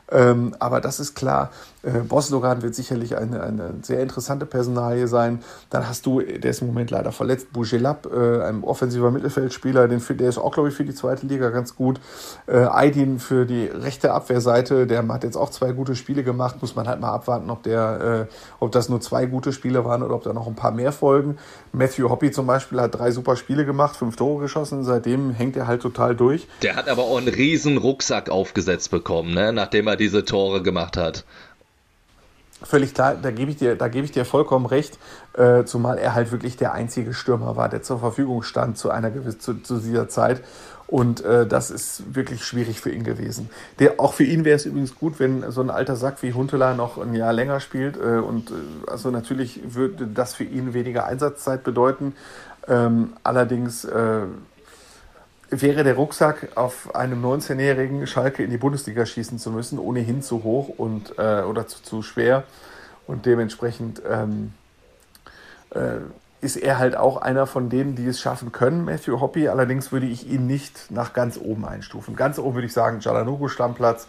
[0.09, 1.51] Ähm, aber das ist klar,
[1.87, 5.39] äh, Boslogan wird sicherlich eine, eine sehr interessante Personalie sein.
[5.69, 10.01] Dann hast du, der ist im Moment leider verletzt, Bougelab, äh, ein offensiver Mittelfeldspieler, den,
[10.17, 11.99] der ist auch, glaube ich, für die zweite Liga ganz gut.
[12.47, 16.57] Äh, Aydin für die rechte Abwehrseite, der hat jetzt auch zwei gute Spiele gemacht.
[16.61, 20.03] Muss man halt mal abwarten, ob, der, äh, ob das nur zwei gute Spiele waren
[20.03, 21.37] oder ob da noch ein paar mehr folgen.
[21.71, 24.83] Matthew Hoppy zum Beispiel hat drei super Spiele gemacht, fünf Tore geschossen.
[24.83, 26.47] Seitdem hängt er halt total durch.
[26.61, 29.53] Der hat aber auch einen riesen Rucksack aufgesetzt bekommen, ne?
[29.53, 31.25] nachdem er diese Tore gemacht hat.
[32.63, 34.97] Völlig klar, da gebe ich dir, da gebe ich dir vollkommen recht,
[35.33, 39.11] äh, zumal er halt wirklich der einzige Stürmer war, der zur Verfügung stand zu einer
[39.11, 40.41] gewissen, zu, zu dieser Zeit.
[40.87, 43.49] Und äh, das ist wirklich schwierig für ihn gewesen.
[43.77, 46.73] Der, auch für ihn wäre es übrigens gut, wenn so ein alter Sack wie Huntela
[46.73, 47.97] noch ein Jahr länger spielt.
[47.97, 48.53] Äh, und äh,
[48.89, 52.15] also natürlich würde das für ihn weniger Einsatzzeit bedeuten.
[52.69, 54.21] Ähm, allerdings äh,
[55.49, 60.43] wäre der Rucksack auf einem 19-jährigen Schalke in die Bundesliga schießen zu müssen, ohnehin zu
[60.43, 62.43] hoch und äh, oder zu, zu schwer.
[63.07, 64.53] Und dementsprechend ähm,
[65.71, 65.99] äh,
[66.41, 69.47] ist er halt auch einer von denen, die es schaffen können, Matthew Hoppy.
[69.47, 72.15] Allerdings würde ich ihn nicht nach ganz oben einstufen.
[72.15, 74.07] Ganz oben würde ich sagen, Jalanogu Stammplatz.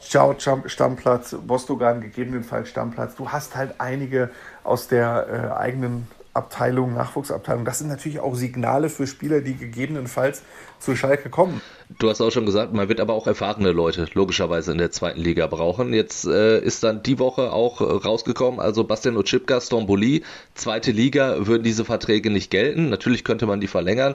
[0.00, 3.14] Ciao Stammplatz, Bostogan gegebenenfalls Stammplatz.
[3.14, 4.30] Du hast halt einige
[4.62, 7.64] aus der äh, eigenen Abteilung, Nachwuchsabteilung.
[7.64, 10.42] Das sind natürlich auch Signale für Spieler, die gegebenenfalls
[10.80, 11.60] zu Schalke kommen.
[11.98, 15.20] Du hast auch schon gesagt, man wird aber auch erfahrene Leute logischerweise in der zweiten
[15.20, 15.94] Liga brauchen.
[15.94, 21.62] Jetzt äh, ist dann die Woche auch rausgekommen, also Bastian Oczipka, Stromboli, zweite Liga würden
[21.62, 22.88] diese Verträge nicht gelten.
[22.88, 24.14] Natürlich könnte man die verlängern.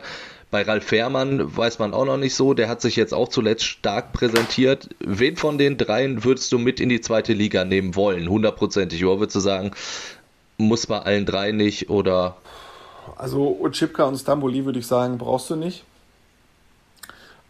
[0.51, 2.55] Bei Ralf Fährmann weiß man auch noch nicht so.
[2.55, 4.89] Der hat sich jetzt auch zuletzt stark präsentiert.
[4.99, 8.27] Wen von den dreien würdest du mit in die zweite Liga nehmen wollen?
[8.27, 9.05] Hundertprozentig.
[9.05, 9.71] Oder würdest du sagen,
[10.59, 12.37] muss bei allen drei nicht oder?
[13.17, 15.83] Also Ochipka und Stamboli würde ich sagen, brauchst du nicht.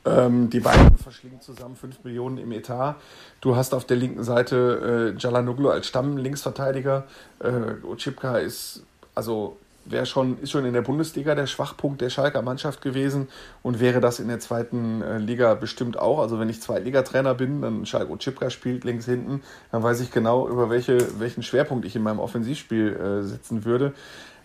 [0.05, 2.95] Ähm, die beiden verschlingen zusammen 5 Millionen im Etat.
[3.41, 7.05] Du hast auf der linken Seite äh, Jalanoglu als Stamm-Linksverteidiger.
[7.39, 9.57] Äh, Ochipka ist, also
[9.91, 13.27] wäre schon, ist schon in der Bundesliga der Schwachpunkt der Schalker Mannschaft gewesen
[13.61, 16.19] und wäre das in der zweiten äh, Liga bestimmt auch.
[16.19, 20.47] Also wenn ich Zweitligatrainer bin, dann Schalke Chipka spielt links hinten, dann weiß ich genau,
[20.47, 23.93] über welche, welchen Schwerpunkt ich in meinem Offensivspiel äh, setzen würde.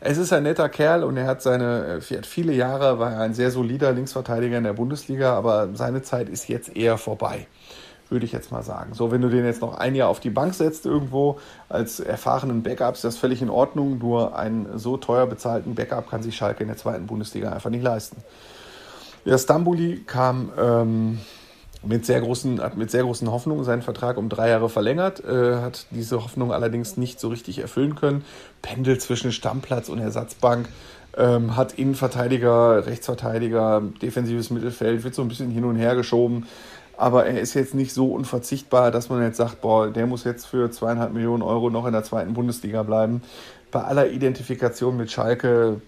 [0.00, 3.32] Es ist ein netter Kerl und er hat seine, er hat viele Jahre, war ein
[3.32, 7.46] sehr solider Linksverteidiger in der Bundesliga, aber seine Zeit ist jetzt eher vorbei
[8.14, 8.94] würde ich jetzt mal sagen.
[8.94, 12.62] So, wenn du den jetzt noch ein Jahr auf die Bank setzt irgendwo als erfahrenen
[12.62, 13.98] Backup, ist das völlig in Ordnung.
[13.98, 17.82] Nur einen so teuer bezahlten Backup kann sich Schalke in der zweiten Bundesliga einfach nicht
[17.82, 18.18] leisten.
[19.24, 21.18] Ja, Stambuli kam ähm,
[21.82, 25.56] mit sehr großen, hat mit sehr großen Hoffnungen seinen Vertrag um drei Jahre verlängert, äh,
[25.56, 28.24] hat diese Hoffnung allerdings nicht so richtig erfüllen können.
[28.62, 30.68] Pendel zwischen Stammplatz und Ersatzbank.
[31.16, 36.46] Ähm, hat Innenverteidiger, Rechtsverteidiger, defensives Mittelfeld, wird so ein bisschen hin und her geschoben
[36.96, 40.46] aber er ist jetzt nicht so unverzichtbar, dass man jetzt sagt, boah, der muss jetzt
[40.46, 43.22] für zweieinhalb Millionen Euro noch in der zweiten Bundesliga bleiben.
[43.70, 45.80] Bei aller Identifikation mit Schalke,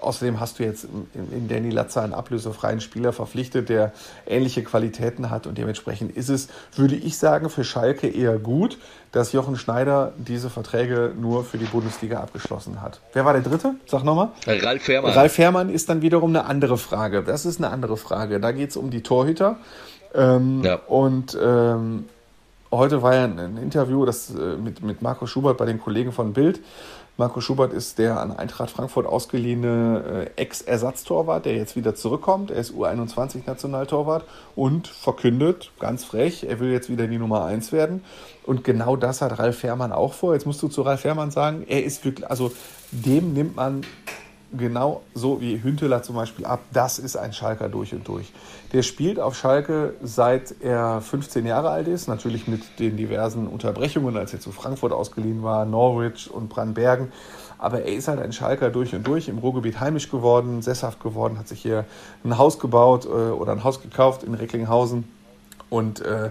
[0.00, 3.92] außerdem hast du jetzt in Danny Latzer einen ablösefreien Spieler verpflichtet, der
[4.26, 8.78] ähnliche Qualitäten hat und dementsprechend ist es, würde ich sagen, für Schalke eher gut,
[9.10, 13.00] dass Jochen Schneider diese Verträge nur für die Bundesliga abgeschlossen hat.
[13.12, 13.74] Wer war der Dritte?
[13.86, 14.28] Sag nochmal.
[14.46, 15.12] Ralf Fährmann.
[15.12, 17.24] Ralf Fährmann ist dann wiederum eine andere Frage.
[17.24, 18.38] Das ist eine andere Frage.
[18.38, 19.56] Da geht es um die Torhüter.
[20.14, 20.76] Ähm, ja.
[20.86, 22.08] Und ähm,
[22.70, 26.32] heute war ja ein, Interview das, äh, mit, mit Marco Schubert bei den Kollegen von
[26.32, 26.60] Bild.
[27.18, 32.52] Marco Schubert ist der an Eintracht Frankfurt ausgeliehene äh, Ex-Ersatztorwart, der jetzt wieder zurückkommt.
[32.52, 38.04] Er ist U21-Nationaltorwart und verkündet, ganz frech, er will jetzt wieder die Nummer 1 werden.
[38.46, 40.34] Und genau das hat Ralf Fährmann auch vor.
[40.34, 42.52] Jetzt musst du zu Ralf Fährmann sagen, er ist wirklich, also
[42.92, 43.82] dem nimmt man
[44.56, 46.60] genau so wie Hünteler zum Beispiel ab.
[46.72, 48.32] Das ist ein Schalker durch und durch.
[48.72, 54.16] Der spielt auf Schalke seit er 15 Jahre alt ist, natürlich mit den diversen Unterbrechungen,
[54.16, 57.12] als er zu Frankfurt ausgeliehen war, Norwich und Brandbergen.
[57.58, 61.38] Aber er ist halt ein Schalker durch und durch, im Ruhrgebiet heimisch geworden, sesshaft geworden,
[61.38, 61.84] hat sich hier
[62.24, 65.04] ein Haus gebaut äh, oder ein Haus gekauft in Recklinghausen.
[65.68, 66.30] Und äh,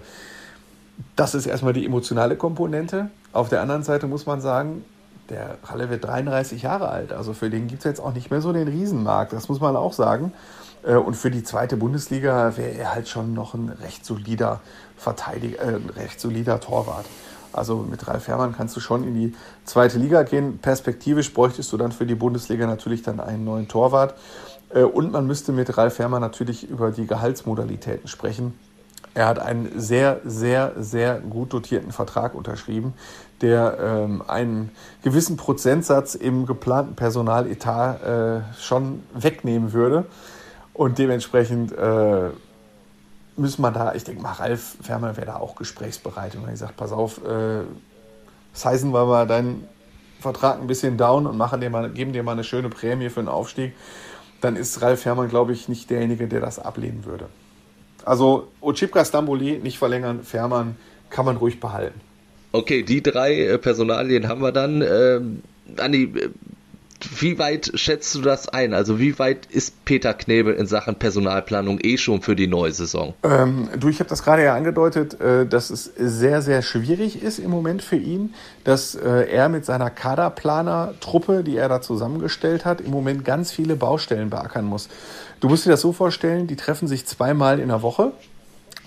[1.15, 3.09] das ist erstmal die emotionale Komponente.
[3.33, 4.83] Auf der anderen Seite muss man sagen,
[5.29, 7.13] der Ralle wird 33 Jahre alt.
[7.13, 9.33] Also für den gibt es jetzt auch nicht mehr so den Riesenmarkt.
[9.33, 10.33] Das muss man auch sagen.
[10.83, 14.61] Äh, und für die zweite Bundesliga wäre er halt schon noch ein recht solider
[14.97, 17.05] Verteidiger, äh, recht solider Torwart.
[17.53, 19.35] Also mit Ralf Herrmann kannst du schon in die
[19.65, 20.59] zweite Liga gehen.
[20.59, 24.15] Perspektivisch bräuchtest du dann für die Bundesliga natürlich dann einen neuen Torwart.
[24.69, 28.53] Äh, und man müsste mit Ralf Herrmann natürlich über die Gehaltsmodalitäten sprechen.
[29.13, 32.93] Er hat einen sehr, sehr, sehr gut dotierten Vertrag unterschrieben,
[33.41, 34.71] der ähm, einen
[35.03, 40.05] gewissen Prozentsatz im geplanten Personaletat äh, schon wegnehmen würde.
[40.73, 42.29] Und dementsprechend äh,
[43.35, 46.35] müssen wir da, ich denke mal, Ralf Fermer wäre da auch gesprächsbereit.
[46.35, 47.61] Und wenn ich sage, pass auf, äh,
[48.53, 49.67] sizen wir mal deinen
[50.19, 53.19] Vertrag ein bisschen down und machen dir mal, geben dir mal eine schöne Prämie für
[53.19, 53.75] einen Aufstieg,
[54.41, 57.27] dann ist Ralf Herrmann, glaube ich, nicht derjenige, der das ablehnen würde.
[58.05, 60.75] Also Ochipka Stamboli nicht verlängern, Fährmann
[61.09, 61.99] kann man ruhig behalten.
[62.51, 64.81] Okay, die drei äh, Personalien haben wir dann.
[64.81, 65.41] Ähm,
[65.77, 66.29] Andi, äh,
[67.19, 68.73] wie weit schätzt du das ein?
[68.73, 73.13] Also wie weit ist Peter Knebel in Sachen Personalplanung eh schon für die neue Saison?
[73.23, 77.37] Ähm, du, ich habe das gerade ja angedeutet, äh, dass es sehr, sehr schwierig ist
[77.37, 78.33] im Moment für ihn,
[78.63, 83.75] dass äh, er mit seiner Kaderplaner-Truppe, die er da zusammengestellt hat, im Moment ganz viele
[83.75, 84.89] Baustellen beackern muss.
[85.39, 88.13] Du musst dir das so vorstellen, die treffen sich zweimal in der Woche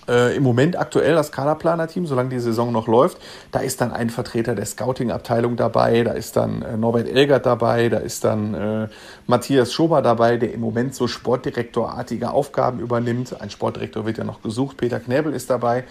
[0.09, 3.18] äh, im Moment aktuell das Kaderplaner-Team, solange die Saison noch läuft.
[3.53, 7.88] Da ist dann ein Vertreter der Scouting-Abteilung dabei, da ist dann äh, Norbert Elgert dabei,
[7.88, 8.88] da ist dann äh,
[9.26, 13.40] Matthias Schober dabei, der im Moment so Sportdirektorartige Aufgaben übernimmt.
[13.40, 15.84] Ein Sportdirektor wird ja noch gesucht, Peter Knäbel ist dabei.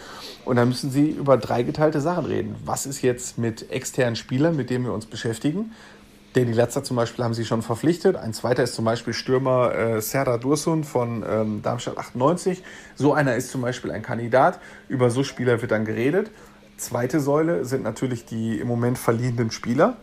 [0.46, 2.56] Und dann müssen sie über drei geteilte Sachen reden.
[2.66, 5.72] Was ist jetzt mit externen Spielern, mit denen wir uns beschäftigen?
[6.34, 8.16] Danny Latzer zum Beispiel haben sie schon verpflichtet.
[8.16, 12.64] Ein zweiter ist zum Beispiel Stürmer äh, Serda Dursun von ähm, Darmstadt 98.
[12.96, 14.60] So einer ist zum Beispiel ein Kandidat.
[14.90, 16.30] Über so Spieler wird dann geredet.
[16.78, 19.98] Zweite Säule sind natürlich die im Moment verliehenen Spieler.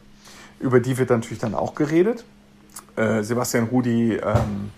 [0.59, 2.25] Über die wird natürlich dann auch geredet.
[2.97, 4.73] Äh, Sebastian Rudi, ähm,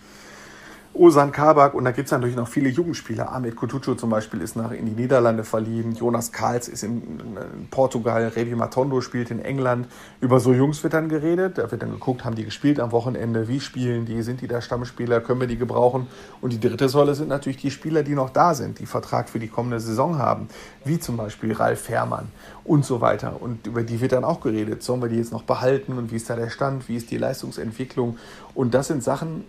[0.93, 3.31] Osan Kabak und da gibt es natürlich noch viele Jugendspieler.
[3.31, 5.93] Ahmed Kutucu zum Beispiel ist nach in die Niederlande verliehen.
[5.93, 8.27] Jonas Karls ist in, in Portugal.
[8.27, 9.87] Revi Matondo spielt in England.
[10.19, 11.57] Über so Jungs wird dann geredet.
[11.57, 13.47] Da wird dann geguckt, haben die gespielt am Wochenende?
[13.47, 14.23] Wie spielen die?
[14.23, 15.21] Sind die da Stammspieler?
[15.21, 16.07] Können wir die gebrauchen?
[16.41, 19.39] Und die dritte Säule sind natürlich die Spieler, die noch da sind, die Vertrag für
[19.39, 20.49] die kommende Saison haben.
[20.83, 22.29] Wie zum Beispiel Ralf Herrmann
[22.65, 23.41] und so weiter.
[23.41, 24.83] Und über die wird dann auch geredet.
[24.83, 25.97] Sollen wir die jetzt noch behalten?
[25.97, 26.89] Und wie ist da der Stand?
[26.89, 28.17] Wie ist die Leistungsentwicklung?
[28.53, 29.45] Und das sind Sachen,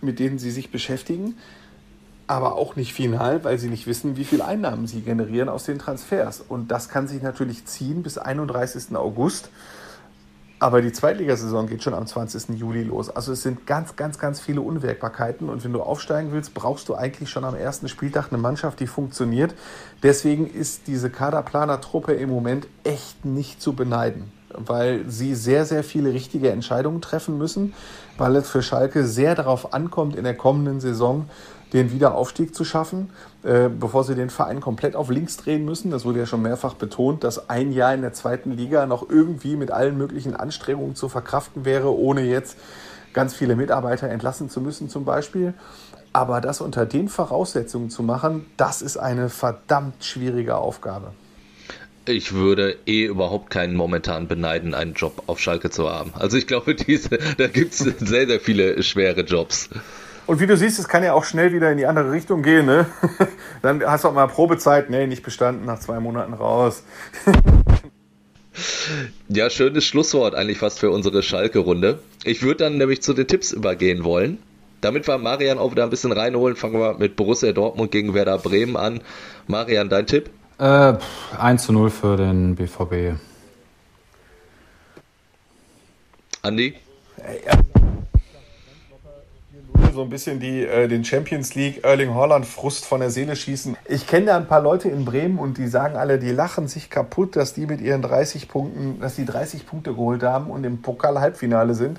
[0.00, 1.36] mit denen sie sich beschäftigen,
[2.26, 5.80] aber auch nicht final, weil sie nicht wissen, wie viel Einnahmen sie generieren aus den
[5.80, 6.40] Transfers.
[6.40, 8.94] Und das kann sich natürlich ziehen bis 31.
[8.94, 9.50] August.
[10.60, 12.50] Aber die Zweitligasaison geht schon am 20.
[12.50, 13.08] Juli los.
[13.10, 15.48] Also es sind ganz, ganz, ganz viele Unwägbarkeiten.
[15.48, 18.86] Und wenn du aufsteigen willst, brauchst du eigentlich schon am ersten Spieltag eine Mannschaft, die
[18.86, 19.54] funktioniert.
[20.02, 26.12] Deswegen ist diese Kaderplaner-Truppe im Moment echt nicht zu beneiden weil sie sehr, sehr viele
[26.12, 27.74] richtige Entscheidungen treffen müssen,
[28.20, 31.28] weil es für Schalke sehr darauf ankommt, in der kommenden Saison
[31.72, 33.10] den Wiederaufstieg zu schaffen,
[33.42, 35.90] äh, bevor sie den Verein komplett auf links drehen müssen.
[35.90, 39.56] Das wurde ja schon mehrfach betont, dass ein Jahr in der zweiten Liga noch irgendwie
[39.56, 42.58] mit allen möglichen Anstrengungen zu verkraften wäre, ohne jetzt
[43.14, 45.54] ganz viele Mitarbeiter entlassen zu müssen zum Beispiel.
[46.12, 51.12] Aber das unter den Voraussetzungen zu machen, das ist eine verdammt schwierige Aufgabe.
[52.06, 56.12] Ich würde eh überhaupt keinen momentan beneiden, einen Job auf Schalke zu haben.
[56.14, 59.68] Also ich glaube, diese, da gibt es sehr, sehr viele schwere Jobs.
[60.26, 62.66] Und wie du siehst, es kann ja auch schnell wieder in die andere Richtung gehen.
[62.66, 62.86] Ne?
[63.62, 64.88] Dann hast du auch mal Probezeit.
[64.88, 66.84] Nee, nicht bestanden, nach zwei Monaten raus.
[69.28, 71.98] ja, schönes Schlusswort eigentlich fast für unsere Schalke-Runde.
[72.24, 74.38] Ich würde dann nämlich zu den Tipps übergehen wollen.
[74.80, 78.38] Damit wir Marian auch wieder ein bisschen reinholen, fangen wir mit Borussia Dortmund gegen Werder
[78.38, 79.00] Bremen an.
[79.46, 80.30] Marian, dein Tipp?
[80.60, 80.98] Äh,
[81.38, 83.18] 1 zu 0 für den BVB.
[86.42, 86.74] Andi?
[89.92, 93.76] so ein bisschen die, äh, den Champions League Erling Holland Frust von der Seele schießen.
[93.86, 96.90] Ich kenne da ein paar Leute in Bremen und die sagen alle, die lachen sich
[96.90, 100.80] kaputt, dass die mit ihren 30 Punkten, dass die 30 Punkte geholt haben und im
[100.82, 101.98] Pokal Halbfinale sind.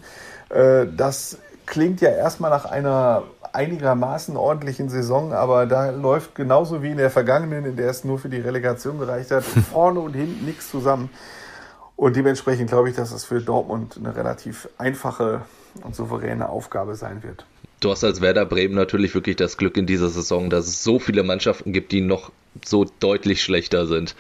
[0.50, 3.24] Äh, das klingt ja erstmal nach einer
[3.54, 8.20] einigermaßen ordentlichen Saison, aber da läuft genauso wie in der vergangenen, in der es nur
[8.20, 11.10] für die Relegation gereicht hat, vorne und hinten nichts zusammen.
[11.96, 15.42] Und dementsprechend glaube ich, dass es für Dortmund eine relativ einfache
[15.84, 17.46] und souveräne Aufgabe sein wird.
[17.80, 21.00] Du hast als Werder Bremen natürlich wirklich das Glück in dieser Saison, dass es so
[21.00, 22.32] viele Mannschaften gibt, die noch
[22.64, 24.16] so deutlich schlechter sind.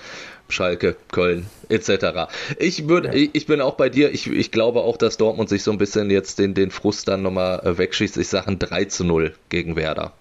[0.51, 2.31] Schalke, Köln etc.
[2.59, 3.27] Ich, würd, ja.
[3.33, 4.13] ich bin auch bei dir.
[4.13, 7.21] Ich, ich glaube auch, dass Dortmund sich so ein bisschen jetzt den, den Frust dann
[7.21, 8.17] nochmal äh, wegschießt.
[8.17, 10.13] Ich sage ein 3 zu 0 gegen Werder.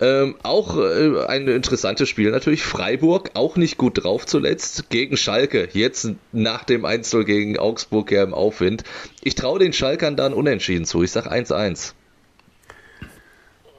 [0.00, 2.62] Ähm, auch äh, ein interessantes Spiel natürlich.
[2.62, 5.68] Freiburg auch nicht gut drauf zuletzt gegen Schalke.
[5.72, 8.82] Jetzt nach dem 1-0 gegen Augsburg ja im Aufwind.
[9.22, 11.02] Ich traue den Schalkern dann unentschieden zu.
[11.02, 11.92] Ich sage 1-1.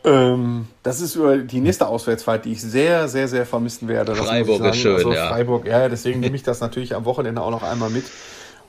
[0.06, 4.14] Ähm, das ist über die nächste Auswärtsfahrt, die ich sehr, sehr, sehr vermissen werde.
[4.14, 5.28] Das Freiburg ist schön, also ja.
[5.30, 8.06] Freiburg, ja, deswegen nehme ich das natürlich am Wochenende auch noch einmal mit.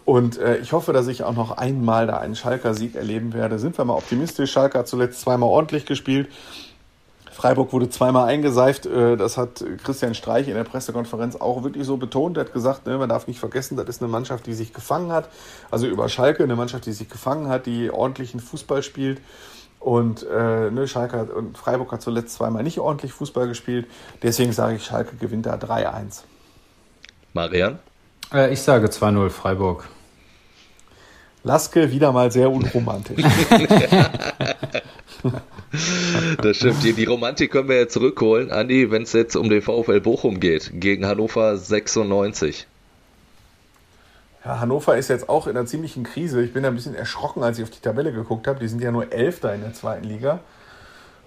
[0.06, 3.58] Und äh, ich hoffe, dass ich auch noch einmal da einen Schalker Sieg erleben werde.
[3.58, 4.52] Sind wir mal optimistisch.
[4.52, 6.28] Schalker hat zuletzt zweimal ordentlich gespielt.
[7.32, 8.86] Freiburg wurde zweimal eingeseift.
[8.86, 12.38] Äh, das hat Christian Streich in der Pressekonferenz auch wirklich so betont.
[12.38, 15.12] Er hat gesagt, ne, man darf nicht vergessen, das ist eine Mannschaft, die sich gefangen
[15.12, 15.28] hat.
[15.70, 19.20] Also über Schalke, eine Mannschaft, die sich gefangen hat, die ordentlichen Fußball spielt.
[19.86, 23.86] Und äh, ne, Schalke und Freiburg hat zuletzt zweimal nicht ordentlich Fußball gespielt.
[24.20, 26.22] Deswegen sage ich, Schalke gewinnt da 3-1.
[27.34, 27.78] Marian?
[28.34, 29.84] Äh, ich sage 2-0 Freiburg.
[31.44, 33.22] Laske wieder mal sehr unromantisch.
[36.42, 36.82] das stimmt.
[36.82, 40.40] Die, die, Romantik können wir ja zurückholen, Andi, wenn es jetzt um den VfL Bochum
[40.40, 42.66] geht, gegen Hannover 96.
[44.46, 46.40] Ja, Hannover ist jetzt auch in einer ziemlichen Krise.
[46.40, 48.60] Ich bin ein bisschen erschrocken, als ich auf die Tabelle geguckt habe.
[48.60, 50.38] Die sind ja nur Elfter in der zweiten Liga.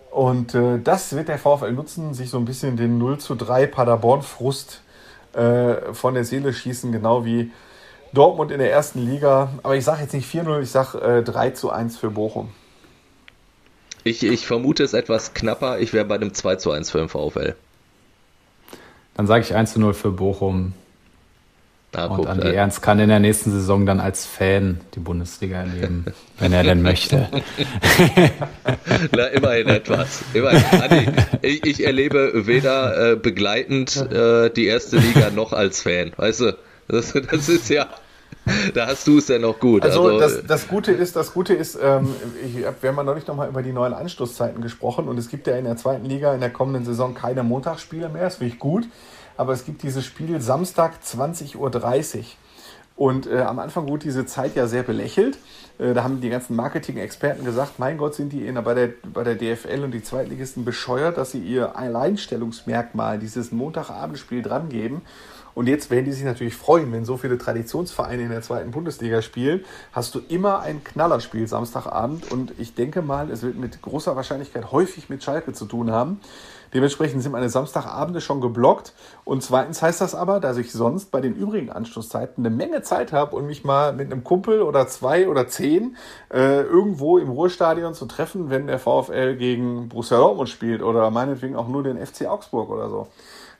[0.09, 3.67] Und äh, das wird der VfL nutzen, sich so ein bisschen den 0 zu 3
[3.67, 4.79] Paderborn-Frust
[5.33, 7.51] äh, von der Seele schießen, genau wie
[8.13, 9.49] Dortmund in der ersten Liga.
[9.63, 12.51] Aber ich sage jetzt nicht 4-0, ich sage äh, 3 zu 1 für Bochum.
[14.05, 15.79] Ich, ich vermute es etwas knapper.
[15.79, 17.57] Ich wäre bei einem 2 zu 1 für den VfL.
[19.15, 20.73] Dann sage ich 1 zu 0 für Bochum.
[21.95, 22.53] Ah, und Andi.
[22.53, 26.05] Ernst kann in der nächsten Saison dann als Fan die Bundesliga erleben,
[26.37, 27.27] wenn er denn möchte.
[29.11, 30.23] Na, immerhin etwas.
[30.33, 30.81] Immerhin.
[30.81, 31.11] Andi,
[31.41, 36.11] ich, ich, erlebe weder äh, begleitend äh, die erste Liga noch als Fan.
[36.15, 37.87] Weißt du, das, das ist ja.
[38.73, 39.83] da hast du es ja noch gut.
[39.83, 42.13] Also, also das, das, Gute ist, das Gute ist, ähm,
[42.45, 45.55] ich, wir haben ja neulich nochmal über die neuen Anstoßzeiten gesprochen und es gibt ja
[45.55, 48.85] in der zweiten Liga in der kommenden Saison keine Montagsspiele mehr, das finde ich gut,
[49.39, 52.25] aber es gibt dieses Spiel Samstag 20.30 Uhr.
[52.97, 55.37] Und äh, am Anfang wurde diese Zeit ja sehr belächelt.
[55.77, 59.23] Äh, da haben die ganzen Marketing-Experten gesagt, mein Gott, sind die in, bei, der, bei
[59.23, 65.03] der DFL und die Zweitligisten bescheuert, dass sie ihr Alleinstellungsmerkmal, dieses Montagabendspiel drangeben.
[65.55, 69.21] Und jetzt werden die sich natürlich freuen, wenn so viele Traditionsvereine in der zweiten Bundesliga
[69.21, 69.63] spielen,
[69.93, 72.29] hast du immer ein Knallerspiel Samstagabend.
[72.29, 76.19] Und ich denke mal, es wird mit großer Wahrscheinlichkeit häufig mit Schalke zu tun haben.
[76.73, 78.93] Dementsprechend sind meine Samstagabende schon geblockt.
[79.25, 83.11] Und zweitens heißt das aber, dass ich sonst bei den übrigen Anschlusszeiten eine Menge Zeit
[83.11, 85.97] habe und mich mal mit einem Kumpel oder zwei oder zehn
[86.33, 91.55] äh, irgendwo im Ruhestadion zu treffen, wenn der VfL gegen Borussia Dortmund spielt oder meinetwegen
[91.55, 93.07] auch nur den FC Augsburg oder so.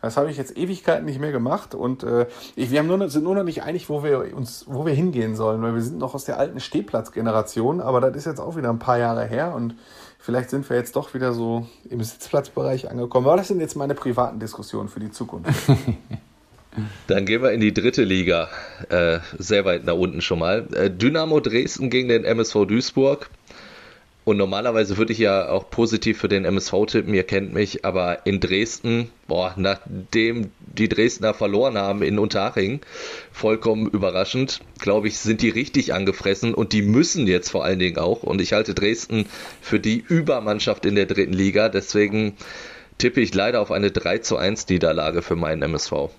[0.02, 3.24] Das habe ich jetzt Ewigkeiten nicht mehr gemacht und äh, ich, wir haben nur, sind
[3.24, 6.16] nur noch nicht einig, wo wir uns, wo wir hingehen sollen, weil wir sind noch
[6.16, 9.76] aus der alten Stehplatzgeneration, aber das ist jetzt auch wieder ein paar Jahre her und
[10.20, 13.26] vielleicht sind wir jetzt doch wieder so im Sitzplatzbereich angekommen.
[13.28, 15.50] Aber das sind jetzt meine privaten Diskussionen für die Zukunft.
[17.08, 18.48] Dann gehen wir in die dritte Liga,
[18.90, 20.68] äh, sehr weit nach unten schon mal.
[20.74, 23.30] Äh, Dynamo Dresden gegen den MSV Duisburg.
[24.26, 28.28] Und normalerweise würde ich ja auch positiv für den MSV tippen, ihr kennt mich, aber
[28.28, 32.82] in Dresden, boah, nachdem die Dresdner verloren haben in Unterhaching,
[33.32, 37.98] vollkommen überraschend, glaube ich, sind die richtig angefressen und die müssen jetzt vor allen Dingen
[37.98, 38.22] auch.
[38.22, 39.26] Und ich halte Dresden
[39.62, 42.36] für die Übermannschaft in der dritten Liga, deswegen
[43.00, 46.12] tippe ich leider auf eine 3 zu 1 Niederlage für meinen MSV.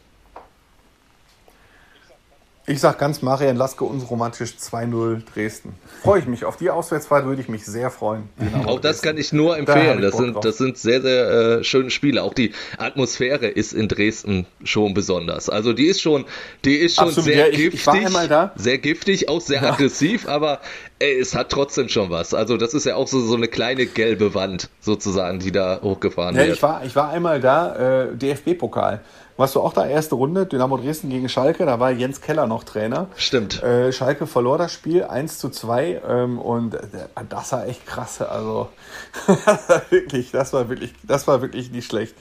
[2.70, 5.74] Ich sag ganz Marian Laske unromantisch 2-0 Dresden.
[6.04, 6.44] Freue ich mich.
[6.44, 8.28] Auf die Auswärtsfahrt würde ich mich sehr freuen.
[8.64, 10.00] Auch das kann ich nur empfehlen.
[10.00, 12.22] Da das, sind, das sind sehr, sehr äh, schöne Spiele.
[12.22, 15.48] Auch die Atmosphäre ist in Dresden schon besonders.
[15.48, 16.26] Also die ist schon,
[16.64, 17.80] die ist schon Absolut, sehr ja, giftig.
[17.80, 18.52] Ich einmal da.
[18.54, 19.72] Sehr giftig, auch sehr ja.
[19.72, 20.60] aggressiv, aber
[21.00, 22.34] ey, es hat trotzdem schon was.
[22.34, 26.36] Also das ist ja auch so, so eine kleine gelbe Wand sozusagen, die da hochgefahren
[26.36, 26.56] ja, wird.
[26.56, 29.00] Ich war, ich war einmal da, äh, DFB-Pokal.
[29.40, 32.62] Warst du auch da erste Runde, Dynamo Dresden gegen Schalke, da war Jens Keller noch
[32.62, 33.06] Trainer.
[33.16, 33.62] Stimmt.
[33.62, 36.80] Äh, Schalke verlor das Spiel 1 zu 2 ähm, und äh,
[37.26, 38.20] das war echt krass.
[38.20, 38.68] Also
[39.88, 42.14] wirklich, das war wirklich, das war wirklich nicht schlecht.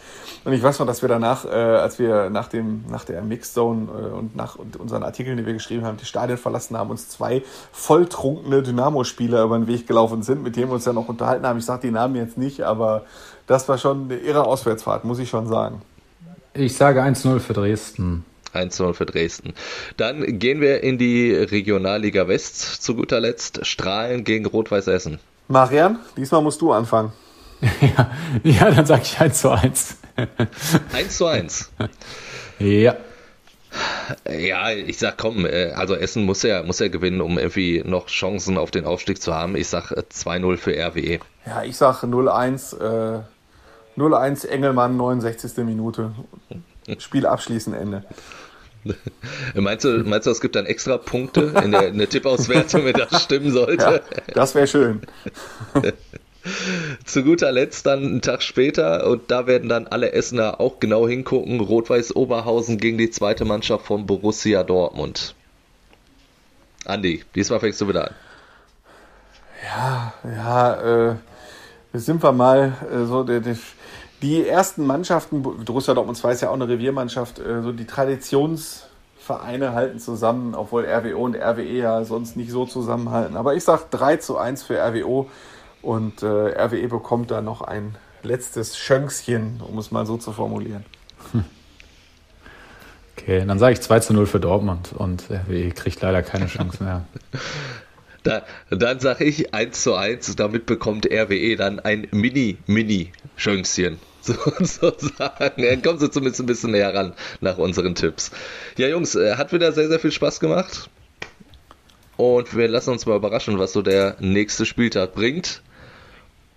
[0.46, 3.90] Und ich weiß noch, dass wir danach, äh, als wir nach dem, nach der Mixzone
[3.92, 7.44] äh, und nach unseren Artikeln, die wir geschrieben haben, die Stadien verlassen haben, uns zwei
[7.74, 11.60] volltrunkene Dynamo-Spieler über den Weg gelaufen sind, mit denen wir uns ja noch unterhalten haben.
[11.60, 13.04] Ich sage die Namen jetzt nicht, aber
[13.46, 15.82] das war schon eine irre Auswärtsfahrt, muss ich schon sagen.
[16.60, 18.26] Ich sage 1-0 für Dresden.
[18.54, 19.54] 1-0 für Dresden.
[19.96, 23.66] Dann gehen wir in die Regionalliga West zu guter Letzt.
[23.66, 25.20] Strahlen gegen Rot-Weiß Essen.
[25.48, 27.14] Marian, diesmal musst du anfangen.
[27.62, 28.12] ja,
[28.44, 29.98] ja, dann sage ich 1 zu 1.
[30.92, 31.72] 1 zu 1.
[32.60, 32.96] ja.
[34.30, 38.08] Ja, ich sag komm, äh, also Essen muss ja, muss ja gewinnen, um irgendwie noch
[38.08, 39.56] Chancen auf den Aufstieg zu haben.
[39.56, 41.20] Ich sag 2-0 für RWE.
[41.46, 43.22] Ja, ich sag 0-1 äh,
[44.00, 45.58] 0-1 Engelmann, 69.
[45.66, 46.12] Minute.
[46.98, 48.04] Spiel abschließen, Ende.
[49.56, 52.94] Meinst du, meinst du, es gibt dann extra Punkte in der, in der Tippauswertung, wenn
[52.94, 53.84] das stimmen sollte?
[53.84, 55.02] Ja, das wäre schön.
[57.06, 61.08] Zu guter Letzt dann einen Tag später und da werden dann alle Essener auch genau
[61.08, 61.60] hingucken.
[61.60, 65.36] Rot-Weiß Oberhausen gegen die zweite Mannschaft von Borussia Dortmund.
[66.86, 68.16] Andi, diesmal fängst du wieder an.
[69.66, 71.16] Ja, ja, äh,
[71.94, 73.56] sind wir mal äh, so, der, der
[74.22, 79.74] die ersten Mannschaften, Borussia Dortmund 2 ist ja auch eine Reviermannschaft, äh, so die Traditionsvereine
[79.74, 83.38] halten zusammen, obwohl RWO und RWE ja sonst nicht so zusammenhalten.
[83.38, 85.30] Aber ich sage 3 zu 1 für RWO
[85.82, 90.86] und äh, RWE bekommt da noch ein letztes Schönkschen, um es mal so zu formulieren.
[93.18, 96.82] Okay, dann sage ich 2 zu 0 für Dortmund und RWE kriegt leider keine Chance
[96.82, 97.04] mehr.
[98.30, 103.98] Da, dann sage ich 1 zu 1, damit bekommt RWE dann ein Mini-Mini-Schönchen.
[104.60, 105.64] sozusagen.
[105.64, 108.30] Dann kommen sie zumindest ein bisschen näher ran nach unseren Tipps.
[108.78, 110.90] Ja, Jungs, äh, hat wieder sehr, sehr viel Spaß gemacht.
[112.18, 115.64] Und wir lassen uns mal überraschen, was so der nächste Spieltag bringt.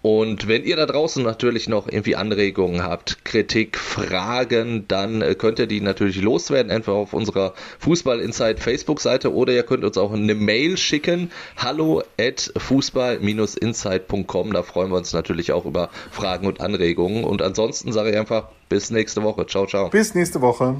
[0.03, 5.61] Und wenn ihr da draußen natürlich noch irgendwie Anregungen habt, Kritik, Fragen, dann äh, könnt
[5.61, 10.12] ihr die natürlich loswerden, entweder auf unserer Fußball Inside Facebook-Seite oder ihr könnt uns auch
[10.12, 11.30] eine Mail schicken.
[11.57, 14.53] Hallo at fußball-inside.com.
[14.53, 17.22] Da freuen wir uns natürlich auch über Fragen und Anregungen.
[17.22, 19.46] Und ansonsten sage ich einfach bis nächste Woche.
[19.46, 19.88] Ciao, ciao.
[19.90, 20.76] Bis nächste Woche.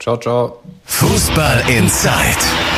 [0.00, 0.60] Ciao, ciao.
[0.84, 2.77] Fußball Inside.